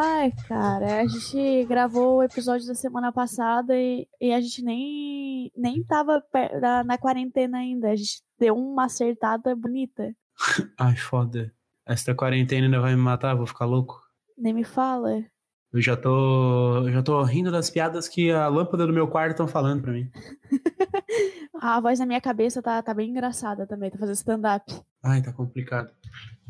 [0.00, 5.50] Ai, cara, a gente gravou o episódio da semana passada e, e a gente nem,
[5.56, 6.22] nem tava
[6.60, 7.90] na, na quarentena ainda.
[7.90, 10.14] A gente deu uma acertada bonita.
[10.78, 11.52] Ai, foda.
[11.84, 14.00] Esta quarentena ainda vai me matar, vou ficar louco.
[14.36, 15.24] Nem me fala.
[15.72, 19.32] Eu já tô, eu já tô rindo das piadas que a lâmpada do meu quarto
[19.32, 20.08] estão falando pra mim.
[21.60, 24.74] a voz na minha cabeça tá, tá bem engraçada também, tá fazendo stand-up.
[25.02, 25.90] Ai, tá complicado.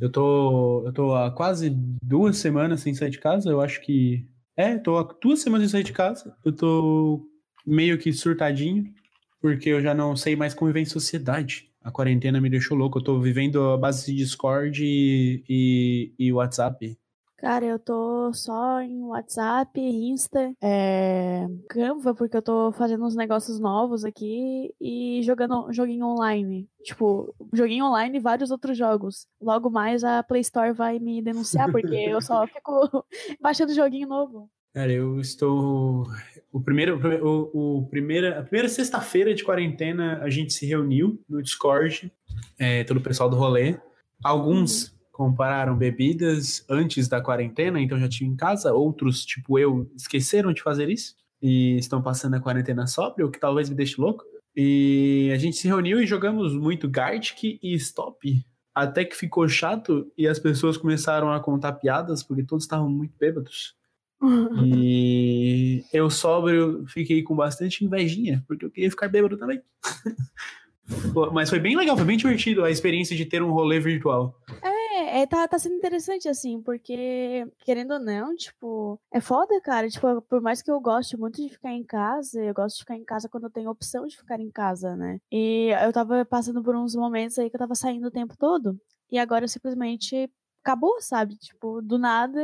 [0.01, 1.71] Eu tô, eu tô há quase
[2.03, 4.27] duas semanas sem sair de casa, eu acho que...
[4.57, 6.37] É, tô há duas semanas sem sair de casa.
[6.45, 7.25] Eu tô
[7.65, 8.93] meio que surtadinho,
[9.41, 11.71] porque eu já não sei mais conviver em sociedade.
[11.83, 16.33] A quarentena me deixou louco, eu tô vivendo a base de Discord e, e, e
[16.33, 16.99] WhatsApp.
[17.39, 23.61] Cara, eu tô só em WhatsApp, Insta, é, Canva, porque eu tô fazendo uns negócios
[23.61, 26.69] novos aqui e jogando joguinho online.
[26.83, 29.29] Tipo, joguinho online e vários outros jogos.
[29.41, 33.07] Logo mais a Play Store vai me denunciar, porque eu só fico
[33.41, 34.51] baixando joguinho novo.
[34.75, 36.09] Cara, eu estou.
[36.53, 41.41] O primeiro, o, o primeira, a primeira sexta-feira de quarentena a gente se reuniu no
[41.41, 42.13] Discord,
[42.59, 43.79] é, todo o pessoal do rolê.
[44.25, 48.73] Alguns compraram bebidas antes da quarentena, então já tinham em casa.
[48.73, 53.41] Outros, tipo eu, esqueceram de fazer isso e estão passando a quarentena sóbrio, o que
[53.41, 54.25] talvez me deixe louco.
[54.55, 58.47] E a gente se reuniu e jogamos muito Gartic e Stop.
[58.73, 63.13] Até que ficou chato e as pessoas começaram a contar piadas porque todos estavam muito
[63.19, 63.75] bêbados.
[64.65, 69.61] e eu sóbrio fiquei com bastante invejinha, porque eu queria ficar bêbado também.
[71.33, 74.41] Mas foi bem legal, foi bem divertido a experiência de ter um rolê virtual.
[74.63, 74.78] É,
[75.23, 79.89] é, tá, tá sendo interessante, assim, porque, querendo ou não, tipo, é foda, cara.
[79.89, 82.97] Tipo, por mais que eu goste muito de ficar em casa, eu gosto de ficar
[82.97, 85.19] em casa quando eu tenho opção de ficar em casa, né?
[85.31, 88.81] E eu tava passando por uns momentos aí que eu tava saindo o tempo todo,
[89.11, 90.31] e agora simplesmente
[90.63, 91.37] acabou, sabe?
[91.37, 92.41] Tipo, do nada,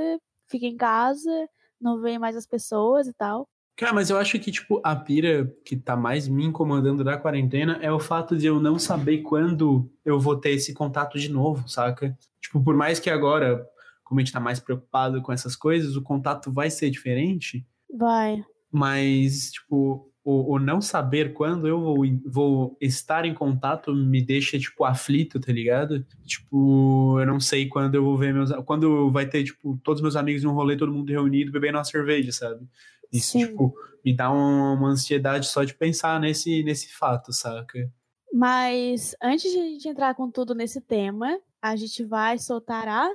[0.48, 1.48] fica em casa,
[1.80, 3.48] não vê mais as pessoas e tal.
[3.76, 7.78] Cara, mas eu acho que, tipo, a pira que tá mais me incomodando da quarentena
[7.82, 11.68] é o fato de eu não saber quando eu vou ter esse contato de novo,
[11.68, 12.16] saca?
[12.40, 13.66] Tipo, por mais que agora,
[14.04, 17.66] como a gente tá mais preocupado com essas coisas, o contato vai ser diferente.
[17.92, 18.44] Vai.
[18.70, 24.56] Mas, tipo, o, o não saber quando eu vou, vou estar em contato me deixa,
[24.56, 26.02] tipo, aflito, tá ligado?
[26.24, 28.50] Tipo, eu não sei quando eu vou ver meus.
[28.64, 32.32] Quando vai ter, tipo, todos meus amigos num rolê, todo mundo reunido, bebendo uma cerveja,
[32.32, 32.64] sabe?
[33.14, 33.46] Isso, Sim.
[33.46, 33.72] tipo,
[34.04, 37.88] me dá uma, uma, ansiedade só de pensar nesse, nesse fato, saca?
[38.32, 43.08] Mas antes de a gente entrar com tudo nesse tema, a gente vai soltar a.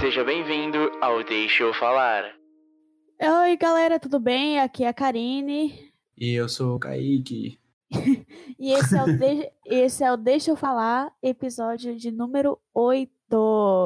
[0.00, 2.36] Seja bem-vindo ao Deixa Eu Falar.
[3.20, 4.60] Oi, galera, tudo bem?
[4.60, 5.92] Aqui é a Karine.
[6.16, 7.58] E eu sou o Kaique.
[8.58, 9.52] e esse é, o de...
[9.64, 13.10] esse é o Deixa Eu Falar, episódio de número 8.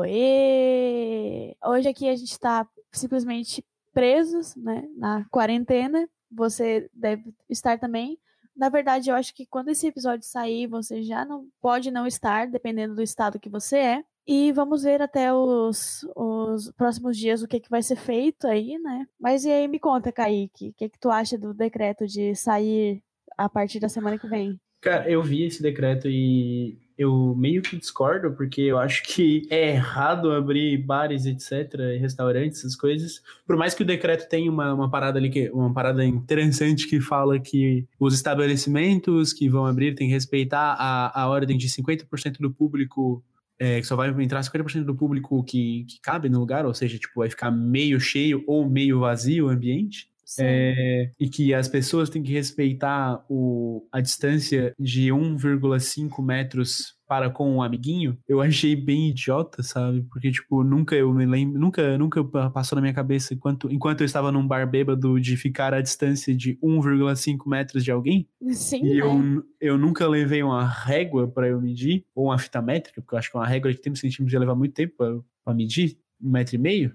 [0.08, 1.56] E...
[1.64, 6.08] Hoje aqui a gente está simplesmente presos, né, na quarentena.
[6.30, 8.18] Você deve estar também.
[8.56, 12.46] Na verdade, eu acho que quando esse episódio sair, você já não pode não estar,
[12.48, 14.04] dependendo do estado que você é.
[14.26, 18.76] E vamos ver até os, os próximos dias o que, que vai ser feito aí,
[18.78, 19.06] né?
[19.20, 23.04] Mas e aí, me conta, Kaique, o que, que tu acha do decreto de sair
[23.36, 24.58] a partir da semana que vem.
[24.80, 29.72] Cara, eu vi esse decreto e eu meio que discordo, porque eu acho que é
[29.72, 33.20] errado abrir bares, etc., restaurantes, essas coisas.
[33.46, 37.00] Por mais que o decreto tenha uma, uma parada ali, que, uma parada interessante que
[37.00, 42.38] fala que os estabelecimentos que vão abrir têm que respeitar a, a ordem de 50%
[42.38, 43.22] do público
[43.58, 46.98] é, que só vai entrar 50% do público que, que cabe no lugar, ou seja,
[46.98, 50.08] tipo, vai ficar meio cheio ou meio vazio o ambiente.
[50.40, 57.30] É, e que as pessoas têm que respeitar o, a distância de 1,5 metros para
[57.30, 60.02] com um amiguinho, eu achei bem idiota, sabe?
[60.10, 64.04] Porque, tipo, nunca eu me lembro, nunca, nunca passou na minha cabeça enquanto, enquanto eu
[64.04, 68.28] estava num bar bêbado de ficar à distância de 1,5 metros de alguém.
[68.50, 68.84] Sim.
[68.84, 69.00] E né?
[69.00, 73.18] eu, eu nunca levei uma régua para eu medir, ou uma fita métrica, porque eu
[73.18, 76.54] acho que uma régua de 30 centímetros ia levar muito tempo para medir um metro
[76.54, 76.92] e meio.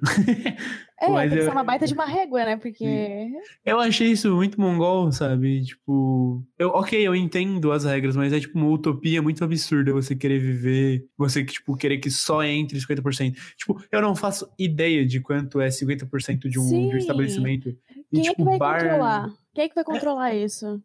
[1.01, 2.57] É, Mas tem que ser uma baita de uma régua, né?
[2.57, 3.31] Porque.
[3.65, 5.63] Eu achei isso muito mongol, sabe?
[5.63, 6.45] Tipo.
[6.59, 10.38] Eu, ok, eu entendo as regras, mas é tipo uma utopia muito absurda você querer
[10.38, 11.07] viver.
[11.18, 13.35] Você, tipo, querer que só entre 50%.
[13.57, 17.75] Tipo, eu não faço ideia de quanto é 50% de um, de um estabelecimento.
[18.12, 18.81] Quem e, tipo, é que vai bar...
[18.81, 19.29] controlar?
[19.56, 20.44] Quem é que vai controlar é...
[20.44, 20.79] isso?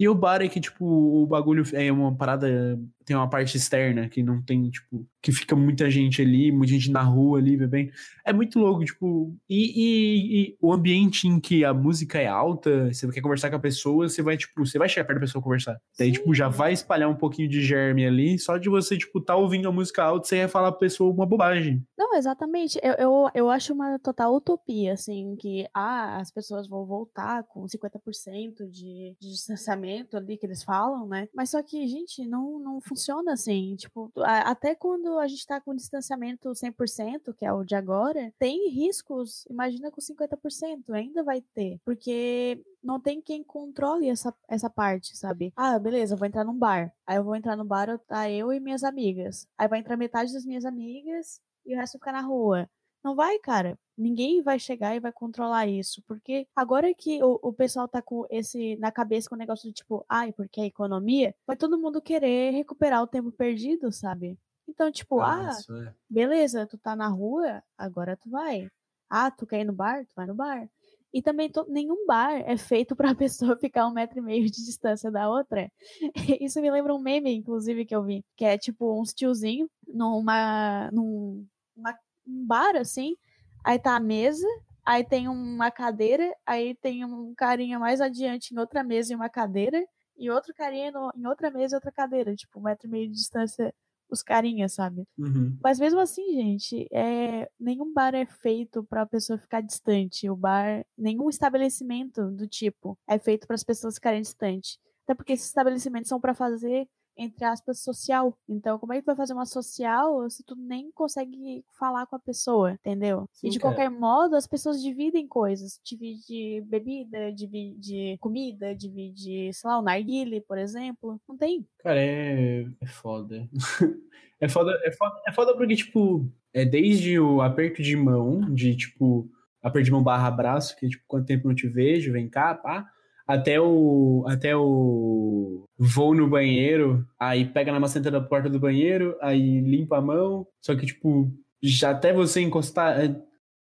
[0.00, 4.08] E o bar é que, tipo, o bagulho é uma parada tem uma parte externa
[4.08, 7.92] que não tem, tipo, que fica muita gente ali, muita gente na rua ali bebendo.
[8.24, 12.92] É muito louco, tipo, e, e, e, o ambiente em que a música é alta,
[12.92, 15.42] você quer conversar com a pessoa, você vai, tipo, você vai chegar perto da pessoa
[15.42, 15.80] conversar.
[15.98, 16.12] Daí, Sim.
[16.14, 19.68] tipo, já vai espalhar um pouquinho de germe ali, só de você, tipo, tá ouvindo
[19.68, 21.84] a música alta, você ia falar pra pessoa uma bobagem.
[21.98, 22.78] Não, exatamente.
[22.82, 27.64] Eu, eu, eu acho uma total utopia, assim, que, ah, as pessoas vão voltar com
[27.64, 31.28] 50% de, de distanciamento ali que eles falam, né?
[31.34, 33.76] Mas só que, gente, não, não funciona assim.
[33.76, 38.68] Tipo, até quando a gente tá com distanciamento 100%, que é o de agora, tem
[38.68, 41.80] riscos, imagina com 50%, ainda vai ter.
[41.84, 45.52] Porque não tem quem controle essa, essa parte, sabe?
[45.54, 46.92] Ah, beleza, eu vou entrar num bar.
[47.06, 49.46] Aí eu vou entrar no bar, tá eu e minhas amigas.
[49.56, 52.68] Aí vai entrar metade das minhas amigas e o resto ficar na rua.
[53.02, 53.78] Não vai, cara.
[53.96, 56.02] Ninguém vai chegar e vai controlar isso.
[56.06, 59.74] Porque agora que o, o pessoal tá com esse na cabeça com o negócio de
[59.74, 64.38] tipo, ai, porque a economia, vai todo mundo querer recuperar o tempo perdido, sabe?
[64.68, 65.94] Então, tipo, ah, ah é.
[66.08, 68.68] beleza, tu tá na rua, agora tu vai.
[69.08, 70.06] Ah, tu quer ir no bar?
[70.06, 70.68] Tu vai no bar.
[71.12, 74.44] E também to, nenhum bar é feito para a pessoa ficar um metro e meio
[74.44, 75.70] de distância da outra.
[76.40, 80.88] Isso me lembra um meme, inclusive, que eu vi, que é tipo uns tiozinho numa,
[80.92, 83.16] num uma, um bar assim,
[83.64, 84.46] aí tá a mesa,
[84.84, 89.28] aí tem uma cadeira, aí tem um carinha mais adiante em outra mesa e uma
[89.28, 89.84] cadeira,
[90.16, 93.08] e outro carinha no, em outra mesa e outra cadeira, tipo um metro e meio
[93.08, 93.74] de distância
[94.10, 95.06] os carinhas, sabe?
[95.16, 95.56] Uhum.
[95.62, 100.28] Mas mesmo assim, gente, é, nenhum bar é feito para a pessoa ficar distante.
[100.28, 104.78] O bar, nenhum estabelecimento do tipo é feito para as pessoas ficarem distantes.
[105.04, 106.88] Até porque esses estabelecimentos são para fazer
[107.20, 108.34] entre aspas, social.
[108.48, 112.16] Então, como é que tu vai fazer uma social se tu nem consegue falar com
[112.16, 113.28] a pessoa, entendeu?
[113.34, 113.90] Sim, e de qualquer é.
[113.90, 115.78] modo, as pessoas dividem coisas.
[115.84, 121.20] Divide bebida, divide comida, divide, sei lá, o narguile, por exemplo.
[121.28, 121.66] Não tem.
[121.80, 123.46] Cara, é, é foda.
[124.40, 124.72] é foda.
[124.82, 129.30] É foda, é foda porque, tipo, é desde o aperto de mão, de, tipo,
[129.62, 132.90] aperto de mão barra abraço, que, tipo, quanto tempo não te vejo, vem cá, pá
[133.30, 139.16] até o até o voo no banheiro, aí pega na maçaneta da porta do banheiro,
[139.22, 141.30] aí limpa a mão, só que tipo,
[141.62, 142.98] já até você encostar,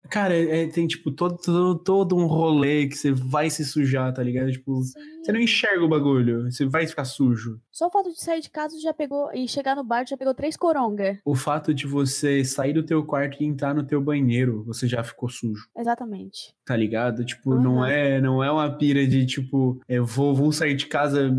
[0.09, 4.21] Cara, é, tem, tipo, todo, todo, todo, um rolê que você vai se sujar, tá
[4.23, 4.51] ligado?
[4.51, 4.99] Tipo, Sim.
[5.23, 7.59] você não enxerga o bagulho, você vai ficar sujo.
[7.71, 10.33] Só o fato de sair de casa já pegou, e chegar no bar já pegou
[10.33, 11.19] três coronga.
[11.25, 15.03] O fato de você sair do teu quarto e entrar no teu banheiro, você já
[15.03, 15.67] ficou sujo.
[15.77, 16.55] Exatamente.
[16.65, 17.25] Tá ligado?
[17.25, 17.61] Tipo, uhum.
[17.61, 21.31] não é não é uma pira de, tipo, eu vou, vou sair de casa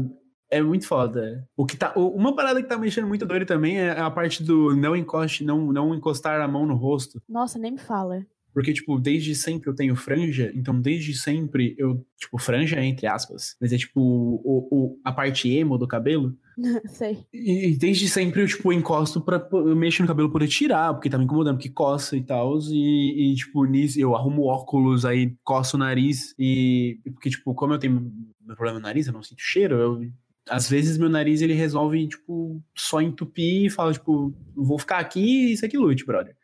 [0.51, 1.47] é muito foda.
[1.57, 4.75] O que tá, uma parada que tá mexendo muito doido também é a parte do
[4.77, 7.21] não encoste, não, não encostar a mão no rosto.
[7.29, 8.25] Nossa, nem me fala.
[8.57, 13.55] Porque, tipo, desde sempre eu tenho franja, então desde sempre eu, tipo, franja entre aspas,
[13.61, 16.35] mas é tipo o, o a parte emo do cabelo.
[16.89, 17.19] Sei.
[17.31, 19.47] E desde sempre eu, tipo, encosto pra.
[19.53, 22.59] Eu mexo no cabelo poder tirar, porque tá me incomodando, porque coça e tal.
[22.71, 26.35] E, e, tipo, nisso eu arrumo óculos, aí coço o nariz.
[26.39, 26.99] E.
[27.13, 28.11] Porque, tipo, como eu tenho
[28.41, 30.11] meu problema no nariz, eu não sinto cheiro, eu
[30.49, 35.21] às vezes meu nariz ele resolve, tipo, só entupir e fala, tipo, vou ficar aqui
[35.21, 36.35] e isso aqui lute, brother.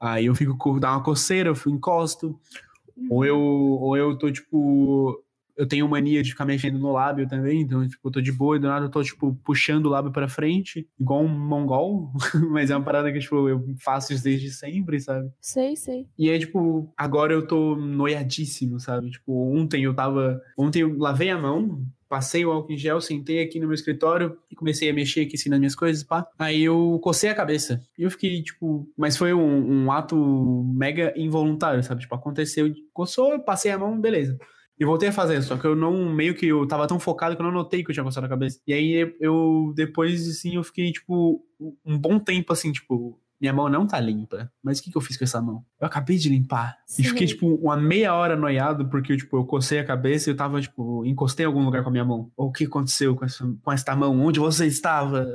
[0.00, 2.38] Aí eu fico, dá uma coceira, eu encosto.
[3.10, 5.22] Ou eu, ou eu tô, tipo,
[5.56, 8.56] eu tenho mania de ficar mexendo no lábio também, então, tipo, eu tô de boa
[8.56, 12.12] e do nada eu tô, tipo, puxando o lábio pra frente, igual um mongol,
[12.50, 15.30] mas é uma parada que, tipo, eu faço isso desde sempre, sabe?
[15.40, 16.06] Sei, sei.
[16.18, 19.10] E aí, tipo, agora eu tô noiadíssimo, sabe?
[19.10, 23.42] Tipo, ontem eu tava, ontem eu lavei a mão, passei o álcool em gel, sentei
[23.42, 26.26] aqui no meu escritório e comecei a mexer aqui assim nas minhas coisas, pá.
[26.38, 27.82] Aí eu cocei a cabeça.
[27.98, 30.16] E eu fiquei, tipo, mas foi um, um ato
[30.74, 32.02] mega involuntário, sabe?
[32.02, 34.38] Tipo, aconteceu, coçou, passei a mão, beleza.
[34.78, 37.40] E voltei a fazer, só que eu não, meio que eu tava tão focado que
[37.40, 38.60] eu não notei que eu tinha coçado a cabeça.
[38.66, 41.42] E aí eu, depois, assim, eu fiquei, tipo,
[41.84, 44.50] um bom tempo, assim, tipo, minha mão não tá limpa.
[44.62, 45.64] Mas o que, que eu fiz com essa mão?
[45.80, 46.76] Eu acabei de limpar.
[46.86, 47.02] Sim.
[47.02, 50.36] E fiquei, tipo, uma meia hora noiado, porque, tipo, eu cocei a cabeça e eu
[50.36, 52.30] tava, tipo, encostei em algum lugar com a minha mão.
[52.36, 54.18] o que aconteceu com essa, com esta mão?
[54.20, 55.26] Onde você estava?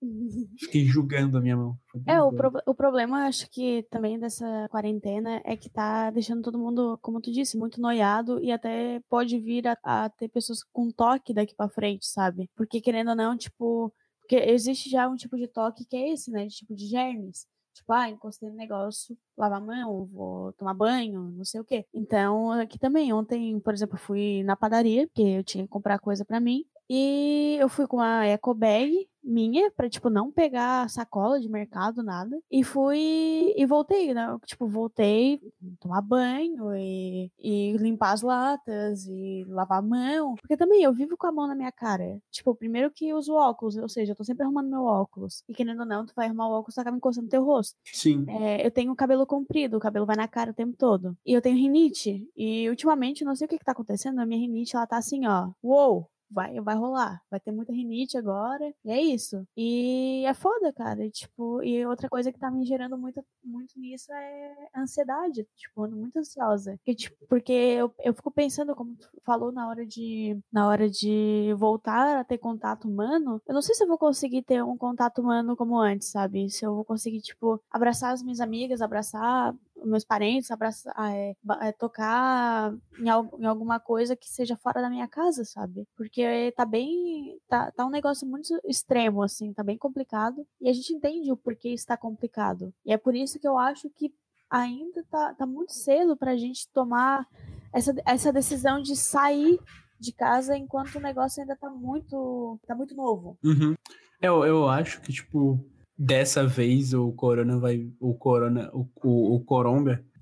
[0.58, 1.76] Fiquei julgando a minha mão.
[2.06, 6.58] É, o, pro, o problema, acho que também dessa quarentena é que tá deixando todo
[6.58, 10.90] mundo, como tu disse, muito noiado e até pode vir a, a ter pessoas com
[10.90, 12.48] toque daqui pra frente, sabe?
[12.54, 13.92] Porque querendo ou não, tipo,
[14.28, 16.44] porque existe já um tipo de toque que é esse, né?
[16.46, 17.46] De tipo de germes.
[17.72, 21.86] Tipo, ah, encostei no negócio, lavar a mão, vou tomar banho, não sei o quê.
[21.94, 26.24] Então, aqui também, ontem, por exemplo, fui na padaria, porque eu tinha que comprar coisa
[26.26, 26.64] para mim.
[26.88, 32.02] E eu fui com a eco bag, minha para tipo não pegar sacola de mercado
[32.02, 32.40] nada.
[32.50, 34.36] E fui e voltei né?
[34.46, 35.40] Tipo voltei
[35.80, 40.34] tomar banho e, e limpar as latas e lavar a mão.
[40.36, 42.20] Porque também eu vivo com a mão na minha cara.
[42.30, 45.42] Tipo primeiro que uso óculos ou seja eu tô sempre arrumando meu óculos.
[45.48, 47.76] E querendo ou não tu vai arrumar o óculos tu acaba encostando no teu rosto.
[47.84, 48.24] Sim.
[48.28, 51.16] É, eu tenho cabelo comprido o cabelo vai na cara o tempo todo.
[51.26, 52.26] E eu tenho rinite.
[52.36, 55.26] E ultimamente não sei o que que tá acontecendo a minha rinite ela tá assim
[55.26, 55.50] ó.
[55.62, 57.22] Uou vai, vai rolar.
[57.30, 58.72] Vai ter muita rinite agora.
[58.84, 59.46] E é isso.
[59.56, 61.04] E é foda, cara.
[61.04, 65.46] E, tipo, e outra coisa que tá me gerando muito, muito nisso é ansiedade.
[65.56, 66.72] Tipo, ando muito ansiosa.
[66.78, 70.38] Porque, tipo, porque eu, eu fico pensando, como tu falou na hora de.
[70.52, 74.42] Na hora de voltar a ter contato humano, eu não sei se eu vou conseguir
[74.42, 76.48] ter um contato humano como antes, sabe?
[76.50, 79.54] Se eu vou conseguir, tipo, abraçar as minhas amigas, abraçar
[79.84, 85.08] meus parentes, abraçar, é, é, tocar em, em, alguma coisa que seja fora da minha
[85.08, 85.86] casa, sabe?
[85.96, 87.38] Porque tá bem.
[87.48, 90.46] Tá, tá um negócio muito extremo, assim, tá bem complicado.
[90.60, 92.72] E a gente entende o porquê está complicado.
[92.84, 94.12] E é por isso que eu acho que
[94.50, 97.26] ainda tá, tá muito cedo pra gente tomar
[97.72, 99.60] essa, essa decisão de sair
[100.00, 102.58] de casa enquanto o negócio ainda tá muito.
[102.66, 103.38] tá muito novo.
[103.42, 103.74] Uhum.
[104.20, 105.64] Eu, eu acho que, tipo,
[105.98, 107.90] dessa vez o Corona vai.
[107.98, 108.70] O Corona.
[108.72, 109.44] O, o, o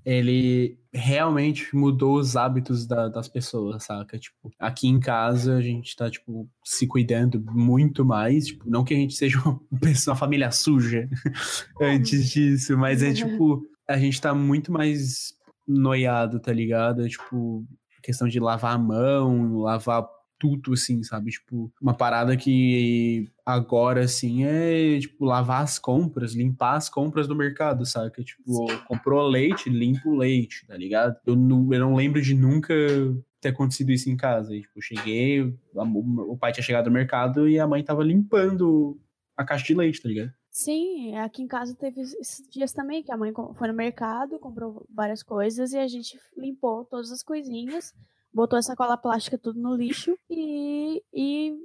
[0.09, 4.17] ele realmente mudou os hábitos da, das pessoas, saca?
[4.17, 8.47] Tipo, aqui em casa a gente tá, tipo, se cuidando muito mais.
[8.47, 11.09] Tipo, não que a gente seja uma, pessoa, uma família suja
[11.81, 15.33] antes disso, mas é tipo, a gente tá muito mais
[15.67, 17.07] noiado, tá ligado?
[17.09, 17.65] Tipo,
[18.01, 20.07] questão de lavar a mão, lavar
[20.39, 21.31] tudo, assim, sabe?
[21.31, 27.35] Tipo, uma parada que agora, assim, é, tipo, lavar as compras, limpar as compras do
[27.35, 28.23] mercado, sabe?
[28.23, 31.17] Tipo, comprou leite, limpa o leite, tá ligado?
[31.25, 32.73] Eu não, eu não lembro de nunca
[33.39, 34.55] ter acontecido isso em casa.
[34.55, 35.41] E, tipo, cheguei,
[35.73, 38.99] o pai tinha chegado no mercado e a mãe tava limpando
[39.35, 40.31] a caixa de leite, tá ligado?
[40.49, 44.83] Sim, aqui em casa teve esses dias também que a mãe foi no mercado, comprou
[44.89, 47.93] várias coisas e a gente limpou todas as coisinhas
[48.37, 51.57] botou essa cola plástica tudo no lixo e, e,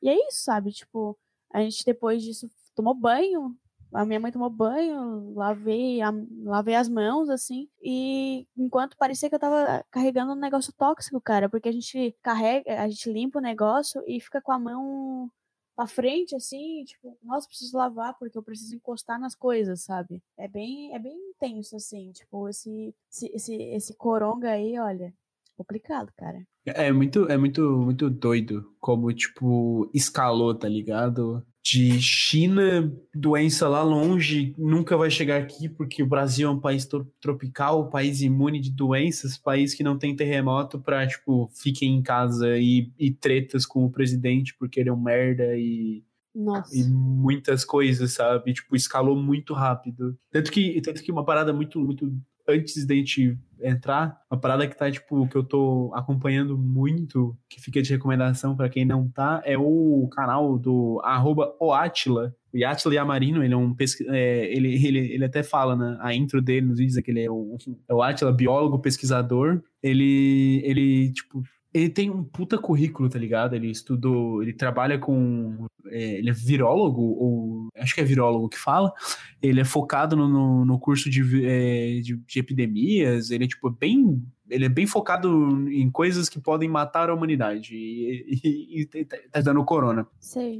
[0.00, 0.70] e é isso, sabe?
[0.70, 1.18] Tipo,
[1.52, 3.56] a gente depois disso tomou banho,
[3.92, 6.12] a minha mãe tomou banho, lavei, a,
[6.44, 11.48] lavei as mãos, assim, e enquanto parecia que eu tava carregando um negócio tóxico, cara,
[11.48, 15.28] porque a gente carrega, a gente limpa o negócio e fica com a mão
[15.74, 20.22] pra frente, assim, tipo, nossa, preciso lavar porque eu preciso encostar nas coisas, sabe?
[20.36, 25.12] É bem, é bem intenso, assim, tipo, esse, esse, esse, esse coronga aí, olha,
[25.60, 26.38] complicado, cara.
[26.64, 31.44] É muito, é muito, muito doido como, tipo, escalou, tá ligado?
[31.62, 36.88] De China, doença lá longe, nunca vai chegar aqui, porque o Brasil é um país
[37.20, 42.02] tropical, um país imune de doenças, país que não tem terremoto pra, tipo, fiquem em
[42.02, 46.02] casa e, e tretas com o presidente porque ele é um merda e
[46.32, 46.76] nossa.
[46.76, 48.54] E muitas coisas, sabe?
[48.54, 50.16] Tipo, escalou muito rápido.
[50.30, 52.16] Tanto que, tanto que uma parada muito, muito
[52.50, 57.60] antes da gente entrar, uma parada que tá, tipo, que eu tô acompanhando muito, que
[57.60, 62.34] fica de recomendação para quem não tá, é o canal do arroba Oatila.
[62.52, 64.04] O Atila Yamarino, ele é um pesqu...
[64.08, 65.96] É, ele, ele, ele até fala, né?
[66.00, 67.56] A intro dele nos vídeos é que ele é o,
[67.88, 69.62] é o Atila, biólogo, pesquisador.
[69.82, 71.42] Ele, ele, tipo,
[71.72, 73.54] ele tem um puta currículo, tá ligado?
[73.54, 75.66] Ele estudou, ele trabalha com.
[75.88, 78.92] É, ele é virólogo, ou acho que é virólogo que fala.
[79.42, 83.30] Ele é focado no, no, no curso de, é, de, de, epidemias.
[83.30, 84.22] Ele é, tipo, bem.
[84.48, 87.74] Ele é bem focado em coisas que podem matar a humanidade.
[87.74, 90.06] E, e, e tá dando corona.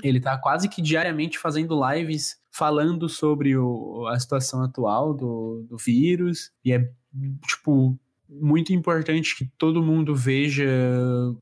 [0.03, 5.77] Ele tá quase que diariamente fazendo lives falando sobre o, a situação atual do, do
[5.77, 6.53] vírus.
[6.65, 6.91] E é,
[7.47, 7.99] tipo,
[8.31, 10.67] muito importante que todo mundo veja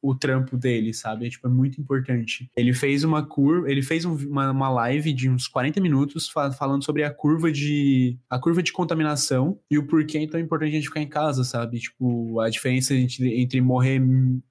[0.02, 1.28] o trampo dele, sabe?
[1.28, 2.50] Tipo, é muito importante.
[2.57, 6.50] Ele fez uma curva, ele fez um, uma, uma live de uns 40 minutos fa
[6.52, 10.71] falando sobre a curva de a curva de contaminação e o porquê é tão importante
[10.71, 11.78] a gente ficar em casa, sabe?
[11.78, 14.00] Tipo, a diferença entre, entre morrer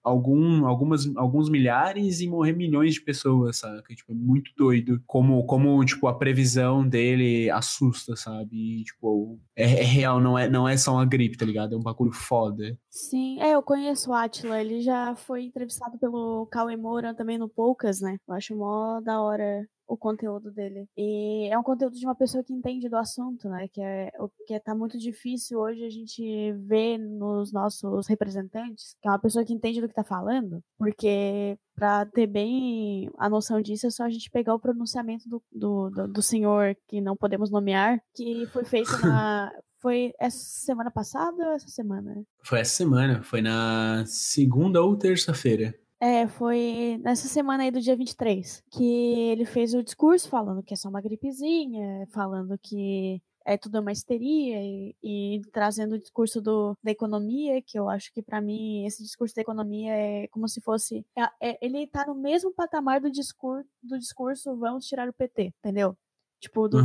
[0.04, 3.82] algum, algumas, alguns milhares e morrer milhões de pessoas, sabe?
[3.96, 8.82] Tipo, é muito doido como, como tipo, a previsão dele assusta, sabe?
[8.82, 11.74] E, tipo, é, é real, não é, não é só uma gripe, tá ligado?
[11.74, 12.78] É um bagulho foda.
[12.90, 17.50] Sim, é, eu conheço o Atila, ele já foi entrevistado pelo Cauê Moura também no
[17.50, 18.18] Poucas, né?
[18.28, 20.86] Eu acho mó da hora o conteúdo dele.
[20.98, 23.68] E é um conteúdo de uma pessoa que entende do assunto, né?
[23.72, 29.08] Que é o que tá muito difícil hoje a gente ver nos nossos representantes, que
[29.08, 33.62] é uma pessoa que entende do que tá falando, porque para ter bem a noção
[33.62, 37.16] disso é só a gente pegar o pronunciamento do, do, do, do senhor que não
[37.16, 39.52] podemos nomear, que foi feito na
[39.88, 42.22] Foi essa semana passada ou essa semana?
[42.44, 45.74] Foi essa semana, foi na segunda ou terça-feira.
[45.98, 48.84] É, foi nessa semana aí do dia 23 que
[49.32, 53.94] ele fez o discurso falando que é só uma gripezinha, falando que é tudo uma
[53.94, 58.86] histeria e, e, trazendo o discurso do, da economia, que eu acho que para mim
[58.86, 61.06] esse discurso da economia é como se fosse.
[61.18, 65.54] É, é, ele tá no mesmo patamar do discurso, do discurso vamos tirar o PT,
[65.60, 65.96] entendeu?
[66.40, 66.80] Tipo, do,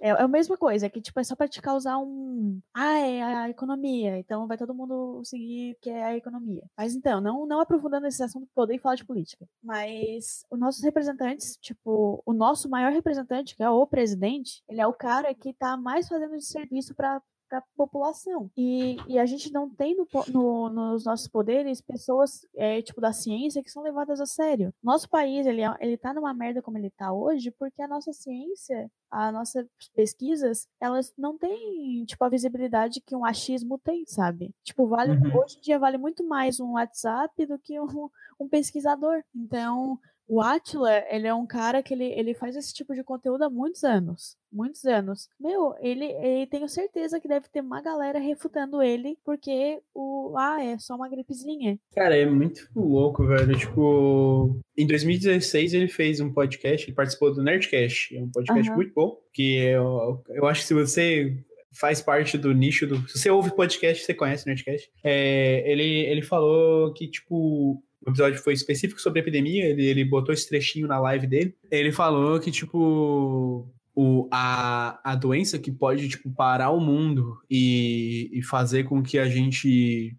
[0.00, 2.60] é, é a mesma coisa, que tipo, é só pra te causar um.
[2.74, 6.62] Ah, é a economia, então vai todo mundo seguir que é a economia.
[6.76, 9.46] Mas então, não, não aprofundando esse assunto todo e falar de política.
[9.62, 14.86] Mas os nossos representantes, tipo, o nosso maior representante, que é o presidente, ele é
[14.86, 18.50] o cara que tá mais fazendo de serviço para para a população.
[18.56, 23.12] E, e a gente não tem no, no, nos nossos poderes pessoas, é, tipo, da
[23.12, 24.72] ciência que são levadas a sério.
[24.82, 28.12] Nosso país, ele, é, ele tá numa merda como ele tá hoje porque a nossa
[28.12, 34.54] ciência, as nossas pesquisas, elas não têm, tipo, a visibilidade que um achismo tem, sabe?
[34.62, 35.38] Tipo, vale, uhum.
[35.38, 39.22] hoje em dia vale muito mais um WhatsApp do que um, um pesquisador.
[39.34, 43.44] Então, o Atila, ele é um cara que ele, ele faz esse tipo de conteúdo
[43.44, 44.36] há muitos anos.
[44.52, 45.28] Muitos anos.
[45.40, 50.34] Meu, ele, ele tenho certeza que deve ter uma galera refutando ele, porque o.
[50.36, 51.78] Ah, é só uma gripezinha.
[51.94, 53.56] Cara, é muito louco, velho.
[53.58, 58.14] Tipo, em 2016 ele fez um podcast, ele participou do Nerdcast.
[58.16, 58.76] É um podcast uhum.
[58.76, 59.18] muito bom.
[59.32, 61.42] Que eu, eu acho que se você
[61.72, 62.96] faz parte do nicho do.
[63.08, 64.90] Se você ouve podcast, você conhece o Nerdcast.
[65.02, 70.32] É, ele, ele falou que, tipo, o episódio foi específico sobre epidemia, ele, ele botou
[70.32, 71.54] esse trechinho na live dele.
[71.70, 78.30] Ele falou que, tipo, o, a, a doença que pode, tipo, parar o mundo e,
[78.32, 80.16] e fazer com que a gente,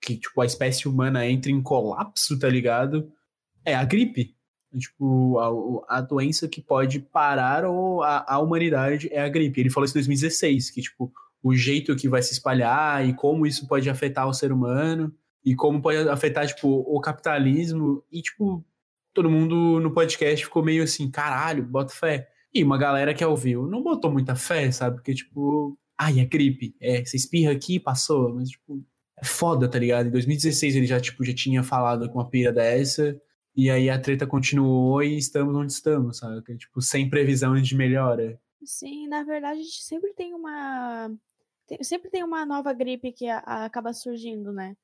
[0.00, 3.10] que, tipo, a espécie humana entre em colapso, tá ligado?
[3.64, 4.34] É a gripe.
[4.76, 5.38] Tipo,
[5.88, 9.60] a, a doença que pode parar ou a, a humanidade é a gripe.
[9.60, 13.46] Ele falou isso em 2016, que, tipo, o jeito que vai se espalhar e como
[13.46, 15.14] isso pode afetar o ser humano
[15.44, 18.02] e como pode afetar, tipo, o capitalismo.
[18.10, 18.64] E, tipo,
[19.14, 22.28] todo mundo no podcast ficou meio assim, caralho, bota fé.
[22.52, 24.96] E uma galera que ouviu não botou muita fé, sabe?
[24.96, 26.74] Porque, tipo, ai, é gripe.
[26.80, 28.34] É, você espirra aqui e passou.
[28.34, 28.84] Mas, tipo,
[29.16, 30.06] é foda, tá ligado?
[30.06, 33.20] Em 2016 ele já, tipo, já tinha falado com uma pira dessa.
[33.56, 36.56] E aí a treta continuou e estamos onde estamos, sabe?
[36.56, 38.40] Tipo, sem previsão de melhora.
[38.64, 41.10] Sim, na verdade a gente sempre tem uma.
[41.82, 44.76] sempre tem uma nova gripe que a, a acaba surgindo, né?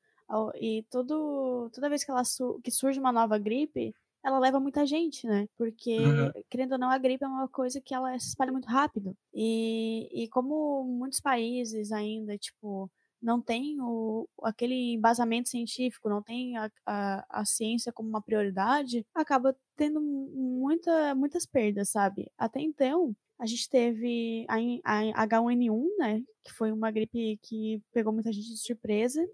[0.56, 2.22] E todo, toda vez que, ela
[2.62, 5.46] que surge uma nova gripe, ela leva muita gente, né?
[5.56, 6.32] Porque, uhum.
[6.48, 9.14] querendo ou não, a gripe é uma coisa que ela se espalha muito rápido.
[9.34, 16.56] E, e como muitos países ainda, tipo, não tem o, aquele embasamento científico, não tem
[16.56, 22.30] a, a, a ciência como uma prioridade, acaba tendo muita, muitas perdas, sabe?
[22.38, 26.22] Até então, a gente teve a, a H1N1, né?
[26.42, 29.26] Que foi uma gripe que pegou muita gente de surpresa.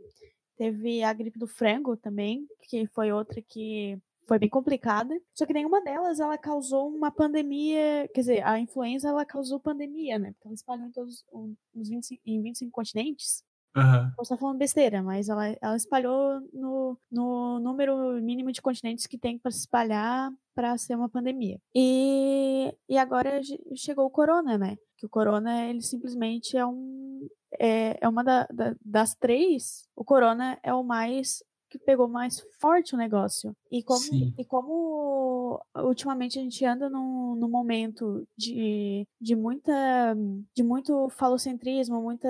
[0.61, 5.18] Teve a gripe do frango também, que foi outra que foi bem complicada.
[5.33, 10.18] Só que nenhuma delas ela causou uma pandemia, quer dizer, a influenza ela causou pandemia,
[10.18, 10.33] né?
[10.33, 11.25] Porque ela espalhou em todos
[11.75, 13.42] os 25, em 25 continentes.
[13.75, 14.11] Uhum.
[14.14, 19.16] Posso estar falando besteira, mas ela, ela espalhou no, no número mínimo de continentes que
[19.16, 21.59] tem para se espalhar para ser uma pandemia.
[21.75, 23.40] E, e agora
[23.75, 24.77] chegou o corona, né?
[24.99, 27.27] Que o corona, ele simplesmente é um.
[27.59, 32.40] É, é uma da, da, das três, o corona é o mais que pegou mais
[32.59, 33.54] forte o negócio.
[33.70, 34.00] E como,
[34.37, 39.72] e como ultimamente a gente anda num, num momento de, de muita
[40.54, 42.28] de muito falocentrismo, muita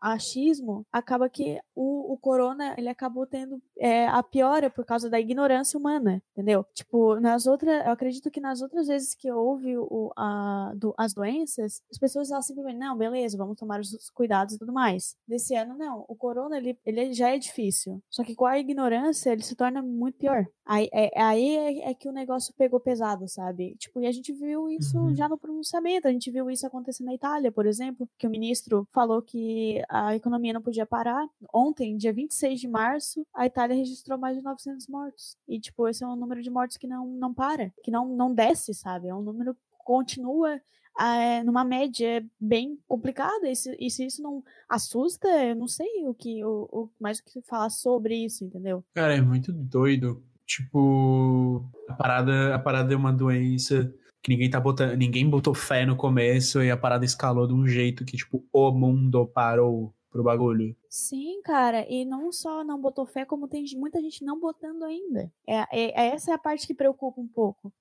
[0.00, 5.20] achismo, acaba que o, o corona ele acabou tendo é, a piora por causa da
[5.20, 6.64] ignorância humana, entendeu?
[6.74, 11.12] Tipo, nas outras, eu acredito que nas outras vezes que houve o, a, do, as
[11.12, 15.16] doenças, as pessoas elas simplesmente, não, beleza, vamos tomar os cuidados e tudo mais.
[15.28, 16.04] Desse ano, não.
[16.08, 18.02] O corona, ele, ele já é difícil.
[18.08, 20.46] Só que a ignorância, ele se torna muito pior.
[20.64, 23.74] Aí, é, aí é, é, que o negócio pegou pesado, sabe?
[23.76, 25.14] Tipo, e a gente viu isso uhum.
[25.14, 28.88] já no pronunciamento, a gente viu isso acontecer na Itália, por exemplo, que o ministro
[28.92, 31.26] falou que a economia não podia parar.
[31.52, 35.36] Ontem, dia 26 de março, a Itália registrou mais de 900 mortos.
[35.46, 38.32] E, tipo, esse é um número de mortos que não, não para, que não, não
[38.32, 39.08] desce, sabe?
[39.08, 40.60] É um número que continua
[40.98, 43.48] é, numa média bem complicada.
[43.48, 47.18] E se, e se, isso não assusta, eu não sei o que o, o mais
[47.18, 48.84] o que falar sobre isso, entendeu?
[48.94, 53.90] Cara, é muito doido Tipo, a parada, a parada é uma doença
[54.22, 57.66] que ninguém tá botando, ninguém botou fé no começo e a parada escalou de um
[57.66, 60.76] jeito que, tipo, o mundo parou pro bagulho.
[60.90, 65.32] Sim, cara, e não só não botou fé, como tem muita gente não botando ainda.
[65.46, 67.72] É, é, é essa é a parte que preocupa um pouco.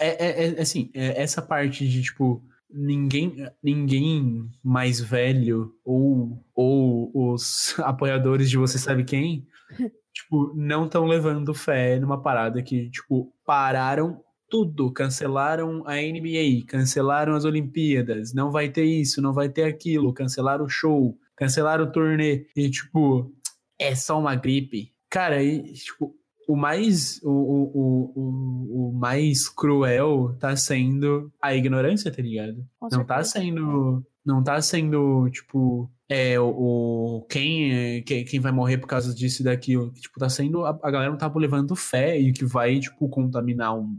[0.00, 7.32] É, é, é assim, é essa parte de, tipo, ninguém, ninguém mais velho ou, ou
[7.32, 9.46] os apoiadores de você sabe quem
[10.12, 17.34] tipo, não estão levando fé numa parada que, tipo, pararam tudo, cancelaram a NBA, cancelaram
[17.34, 21.92] as Olimpíadas, não vai ter isso, não vai ter aquilo, cancelaram o show, cancelaram o
[21.92, 23.32] turnê, e tipo,
[23.78, 24.92] é só uma gripe.
[25.10, 26.14] Cara, e, tipo,
[26.46, 32.64] o mais o, o, o, o, mais cruel tá sendo a ignorância, tá ligado?
[32.78, 33.46] Com não tá certeza.
[33.46, 39.42] sendo não tá sendo tipo é o, quem, quem quem vai morrer por causa disso
[39.42, 42.78] e daquilo, tipo, tá sendo a, a galera não tá levando fé e que vai
[42.78, 43.98] tipo contaminar um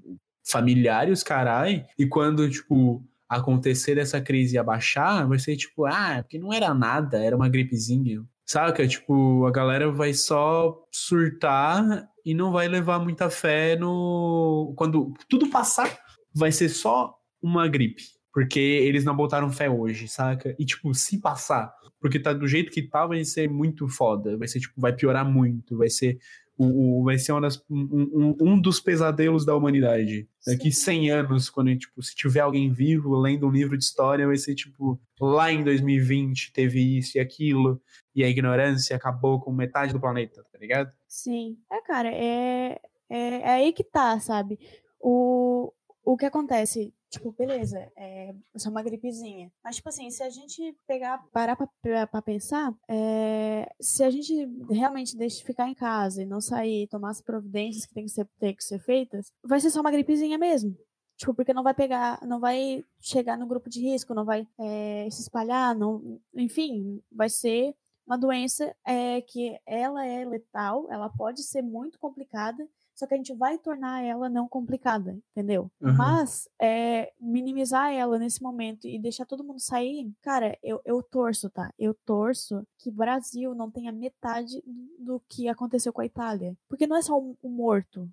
[0.49, 5.86] familiar e os carai, e quando tipo acontecer essa crise e abaixar, vai ser tipo,
[5.86, 8.23] ah, porque não era nada, era uma gripezinha.
[8.45, 8.88] Saca?
[8.88, 14.74] Tipo, a galera vai só surtar e não vai levar muita fé no.
[14.78, 15.98] Quando tudo passar,
[16.34, 18.04] vai ser só uma gripe.
[18.34, 20.56] Porque eles não botaram fé hoje, saca?
[20.60, 24.38] E, tipo, se passar, porque tá do jeito que tá, vai ser muito foda.
[24.38, 25.76] Vai ser, tipo, vai piorar muito.
[25.78, 26.20] Vai ser.
[26.60, 30.28] O, o- vai ser das- um, um- um dos pesadelos da humanidade.
[30.46, 34.38] Daqui 100 anos, quando, tipo, se tiver alguém vivo lendo um livro de história, vai
[34.38, 37.80] ser, tipo, lá em 2020 teve isso e aquilo
[38.16, 40.92] e a ignorância acabou com metade do planeta, tá ligado?
[41.08, 41.58] Sim.
[41.72, 44.60] É, cara, é, é, é aí que tá, sabe?
[45.00, 45.72] O,
[46.04, 49.52] o que acontece, tipo, beleza, é só uma gripezinha.
[49.63, 54.10] Mas, tipo assim, se a gente pegar, parar pra, pra, pra pensar, é, se a
[54.10, 54.34] gente
[54.70, 58.12] realmente deixa de ficar em casa e não sair, tomar as providências que tem que
[58.12, 60.78] ser, tem que ser feitas, vai ser só uma gripezinha mesmo.
[61.17, 65.08] Tipo, porque não vai pegar, não vai chegar no grupo de risco, não vai é,
[65.10, 67.74] se espalhar, não, enfim, vai ser
[68.08, 73.17] uma doença é, que ela é letal, ela pode ser muito complicada, só que a
[73.17, 75.70] gente vai tornar ela não complicada, entendeu?
[75.80, 75.96] Uhum.
[75.96, 81.48] Mas é, minimizar ela nesse momento e deixar todo mundo sair, cara, eu, eu torço,
[81.50, 81.72] tá?
[81.78, 84.63] Eu torço que o Brasil não tenha metade
[84.98, 86.56] do do que aconteceu com a Itália.
[86.67, 88.10] Porque não é só o, o morto,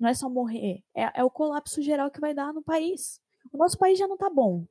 [0.00, 3.20] não é só morrer, é, é o colapso geral que vai dar no país.
[3.52, 4.64] O nosso país já não tá bom.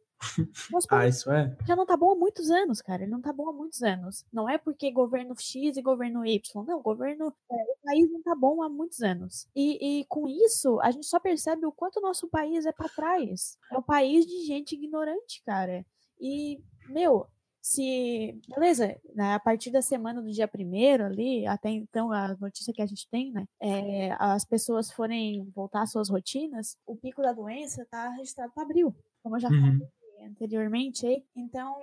[0.69, 1.55] Nosso Ah, isso é?
[1.65, 3.03] já não tá bom há muitos anos, cara.
[3.03, 4.25] Ele não tá bom há muitos anos.
[4.31, 6.63] Não é porque governo X e governo Y.
[6.65, 7.33] Não, governo.
[7.51, 9.47] é, o país não tá bom há muitos anos.
[9.55, 12.89] E, e com isso, a gente só percebe o quanto o nosso país é pra
[12.89, 13.57] trás.
[13.71, 15.85] É um país de gente ignorante, cara.
[16.19, 17.27] E, meu,
[17.61, 18.39] se.
[18.47, 22.81] Beleza, né, a partir da semana do dia primeiro ali, até então, a notícia que
[22.81, 23.45] a gente tem, né?
[23.59, 28.63] é, as pessoas forem voltar às suas rotinas, o pico da doença tá registrado para
[28.63, 28.95] abril.
[29.21, 29.79] Como eu já Uhum.
[30.25, 31.23] Anteriormente aí.
[31.35, 31.75] Então,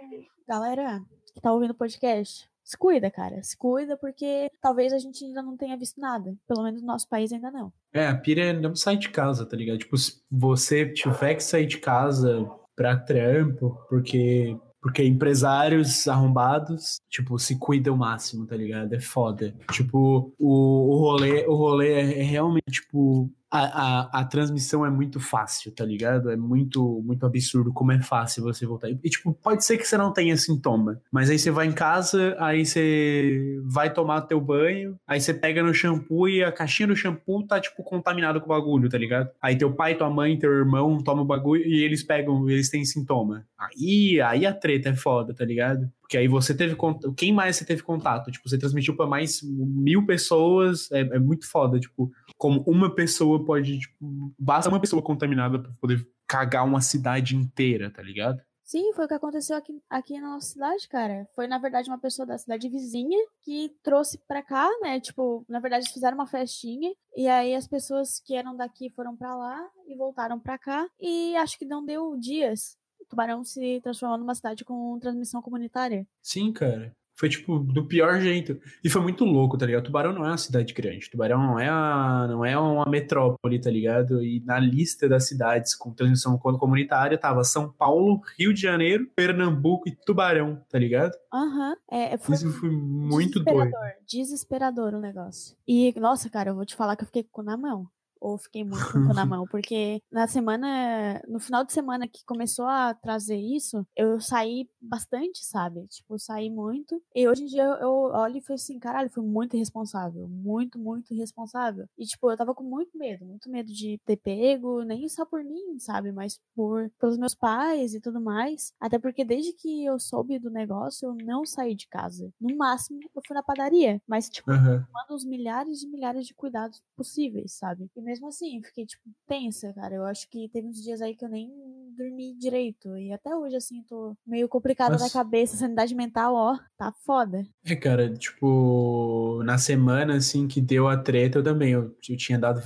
[0.47, 1.03] galera
[1.35, 3.43] que tá ouvindo o podcast, se cuida, cara.
[3.43, 6.35] Se cuida porque talvez a gente ainda não tenha visto nada.
[6.49, 7.73] Pelo menos no nosso país ainda não.
[7.93, 9.79] É, a pira é não sair de casa, tá ligado?
[9.79, 17.39] Tipo, se você tiver que sair de casa pra trampo, porque porque empresários arrombados, tipo,
[17.39, 18.93] se cuidam o máximo, tá ligado?
[18.93, 19.55] É foda.
[19.73, 25.21] Tipo, o, o rolê, o rolê é, é realmente, tipo, a, a, transmissão é muito
[25.21, 26.31] fácil, tá ligado?
[26.31, 28.91] É muito, muito absurdo como é fácil você voltar.
[28.91, 32.37] E, tipo, pode ser que você não tenha sintoma, mas aí você vai em casa,
[32.41, 36.97] aí você vai tomar teu banho, aí você pega no shampoo e a caixinha do
[36.97, 39.31] shampoo tá, tipo, contaminada com o bagulho, tá ligado?
[39.41, 42.85] Aí teu pai, tua mãe, teu irmão tomam o bagulho e eles pegam, eles têm
[42.85, 43.47] sintoma.
[43.57, 45.89] Aí, aí a treta é foda, tá ligado?
[46.15, 47.13] Porque aí você teve contato.
[47.15, 48.31] Quem mais você teve contato?
[48.31, 50.89] Tipo, você transmitiu pra mais mil pessoas.
[50.93, 51.81] É, é muito foda.
[51.81, 53.81] Tipo, como uma pessoa pode.
[53.81, 58.41] Tipo, basta uma pessoa contaminada pra poder cagar uma cidade inteira, tá ligado?
[58.63, 61.29] Sim, foi o que aconteceu aqui, aqui na nossa cidade, cara.
[61.35, 65.01] Foi, na verdade, uma pessoa da cidade vizinha que trouxe pra cá, né?
[65.01, 66.95] Tipo, na verdade, eles fizeram uma festinha.
[67.17, 70.89] E aí as pessoas que eram daqui foram pra lá e voltaram pra cá.
[71.01, 72.79] E acho que não deu dias.
[73.15, 76.07] Tubarão se transformou numa cidade com transmissão comunitária.
[76.21, 76.93] Sim, cara.
[77.17, 78.59] Foi, tipo, do pior jeito.
[78.83, 79.85] E foi muito louco, tá ligado?
[79.85, 81.09] Tubarão não é uma cidade grande.
[81.09, 84.21] Tubarão não é, a, não é uma metrópole, tá ligado?
[84.21, 89.89] E na lista das cidades com transmissão comunitária tava São Paulo, Rio de Janeiro, Pernambuco
[89.89, 91.13] e Tubarão, tá ligado?
[91.33, 91.77] Aham.
[91.89, 93.61] É, foi Isso foi muito doido.
[93.61, 93.93] desesperador.
[94.09, 95.57] Desesperador o negócio.
[95.69, 97.87] E, nossa, cara, eu vou te falar que eu fiquei com na mão.
[98.25, 99.45] Ou fiquei muito com na mão.
[99.47, 101.21] Porque na semana.
[101.29, 105.87] No final de semana que começou a trazer isso, eu saí bastante, sabe?
[105.89, 107.03] Tipo, saí muito.
[107.15, 110.27] E hoje em dia eu, olho e falei assim, caralho, foi muito irresponsável.
[110.27, 111.87] Muito, muito irresponsável.
[111.99, 113.27] E, tipo, eu tava com muito medo.
[113.27, 114.83] Muito medo de ter pego.
[114.85, 116.11] Nem só por mim, sabe?
[116.11, 118.73] Mas por pelos meus pais e tudo mais.
[118.81, 122.31] Até porque desde que eu soube do negócio, eu não saí de casa.
[122.41, 124.01] No máximo, eu fui na padaria.
[124.09, 124.87] Mas, tipo, Aham.
[124.87, 127.85] tomando os milhares e milhares de cuidados possíveis, sabe?
[127.95, 129.97] E mesmo assim, fiquei, tipo, tensa, cara.
[129.97, 131.51] Eu acho que teve uns dias aí que eu nem
[131.97, 132.97] dormir direito.
[132.97, 135.07] E até hoje, assim, tô meio complicada Nossa.
[135.07, 137.45] da cabeça, sanidade mental, ó, tá foda.
[137.65, 142.39] É, cara, tipo, na semana, assim, que deu a treta, eu também, eu, eu tinha
[142.39, 142.63] dado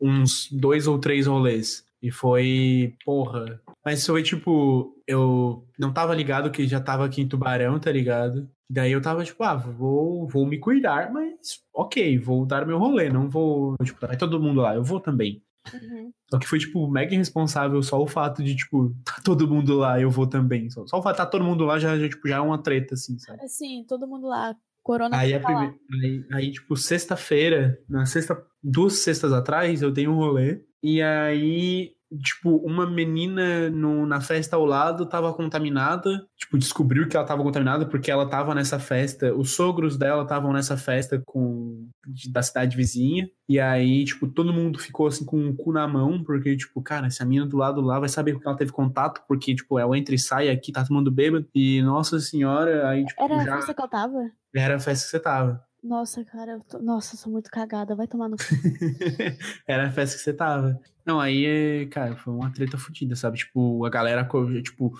[0.00, 1.83] uns dois ou três rolês.
[2.04, 3.58] E foi, porra.
[3.82, 8.46] Mas foi, tipo, eu não tava ligado que já tava aqui em Tubarão, tá ligado?
[8.68, 13.08] Daí eu tava, tipo, ah, vou, vou me cuidar, mas ok, vou dar meu rolê,
[13.08, 15.42] não vou, tipo, vai todo mundo lá, eu vou também.
[15.72, 16.12] Uhum.
[16.30, 19.98] Só que foi, tipo, mega irresponsável só o fato de, tipo, tá todo mundo lá,
[19.98, 20.68] eu vou também.
[20.68, 22.62] Só, só o fato de tá todo mundo lá já, já, tipo, já é uma
[22.62, 23.42] treta, assim, sabe?
[23.42, 24.54] Assim, todo mundo lá.
[24.82, 25.74] Corona Aí, tá lá.
[25.88, 26.04] prime...
[26.04, 30.60] aí, aí, tipo, sexta-feira, na sexta, duas sextas atrás, eu dei um rolê.
[30.86, 31.92] E aí,
[32.22, 36.26] tipo, uma menina no, na festa ao lado tava contaminada.
[36.36, 39.34] Tipo, descobriu que ela tava contaminada porque ela tava nessa festa.
[39.34, 41.88] Os sogros dela estavam nessa festa com
[42.30, 43.26] da cidade vizinha.
[43.48, 47.06] E aí, tipo, todo mundo ficou assim com o cu na mão, porque, tipo, cara,
[47.06, 50.14] essa menina do lado lá vai saber que ela teve contato, porque, tipo, ela entra
[50.14, 51.48] e sai aqui, tá tomando bêbado.
[51.54, 54.30] E, nossa senhora, aí, tipo, Era a já festa que eu tava?
[54.54, 55.64] era a festa que você tava.
[55.84, 56.78] Nossa, cara, eu tô...
[56.78, 58.42] nossa, sou muito cagada, vai tomar no cu.
[59.68, 60.80] Era a festa que você tava.
[61.04, 63.36] Não, aí, é, cara, foi uma treta fodida, sabe?
[63.36, 64.26] Tipo, a galera,
[64.62, 64.98] tipo,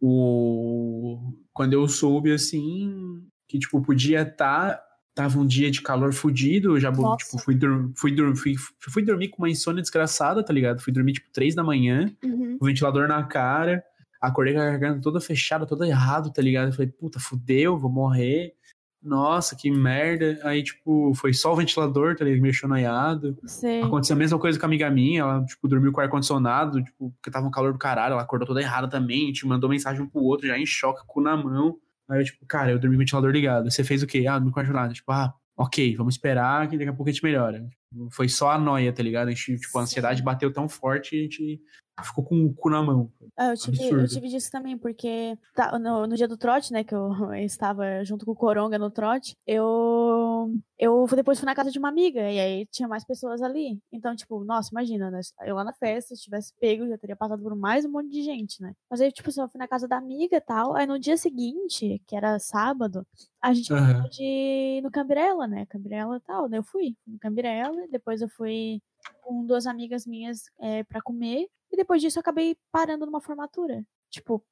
[0.00, 1.32] o...
[1.52, 4.86] Quando eu soube, assim, que, tipo, podia estar...
[5.14, 7.24] Tava um dia de calor fudido, eu já, Nossa.
[7.24, 10.80] tipo, fui, dur fui, dur fui, fui dormir com uma insônia desgraçada, tá ligado?
[10.80, 12.56] Fui dormir, tipo, três da manhã, Uhum.
[12.60, 13.82] o ventilador na cara,
[14.20, 16.68] acordei com a garganta toda fechada, toda errado, tá ligado?
[16.68, 18.54] Eu falei, puta, fudeu, vou morrer.
[19.02, 20.38] Nossa, que merda.
[20.42, 22.42] Aí, tipo, foi só o ventilador, tá ligado?
[22.42, 23.38] Mexeu noiado.
[23.46, 23.82] Sei.
[23.82, 27.10] Aconteceu a mesma coisa com a amiga minha, ela, tipo, dormiu com o ar-condicionado, tipo,
[27.12, 30.02] porque tava um calor do caralho, ela acordou toda errada também, a gente mandou mensagem
[30.02, 31.78] um pro outro, já em choque, cu na mão.
[32.08, 33.70] Aí eu, tipo, cara, eu dormi com o ventilador ligado.
[33.70, 34.26] Você fez o quê?
[34.26, 34.94] Ah, dormi com o ar-condicionado.
[34.94, 37.60] Tipo, ah, ok, vamos esperar que daqui a pouco a gente melhora.
[37.60, 39.28] Tipo, Foi só a noia, tá ligado?
[39.28, 41.60] A gente, tipo, a ansiedade bateu tão forte a gente
[42.04, 43.10] ficou com o cu na mão.
[43.36, 46.82] Ah, eu, tive, eu tive disso também, porque tá, no, no dia do trote, né,
[46.84, 47.10] que eu,
[47.44, 51.88] estava junto com o Coronga no trote, eu, eu depois fui na casa de uma
[51.88, 53.78] amiga, e aí tinha mais pessoas ali.
[53.92, 57.42] Então, tipo, nossa, imagina, né, eu lá na festa, se tivesse pego, já teria passado
[57.42, 58.72] por mais um monte de gente, né.
[58.90, 61.16] Mas aí, tipo, assim, eu fui na casa da amiga e tal, aí no dia
[61.16, 63.06] seguinte, que era sábado,
[63.40, 67.86] a gente pôde ir no Cambirela, né, Cambirela e tal, daí eu fui no Cambirela,
[67.90, 68.80] depois eu fui
[69.22, 73.84] com duas amigas minhas é, para comer, e depois disso eu acabei parando numa formatura.
[74.10, 74.42] Tipo,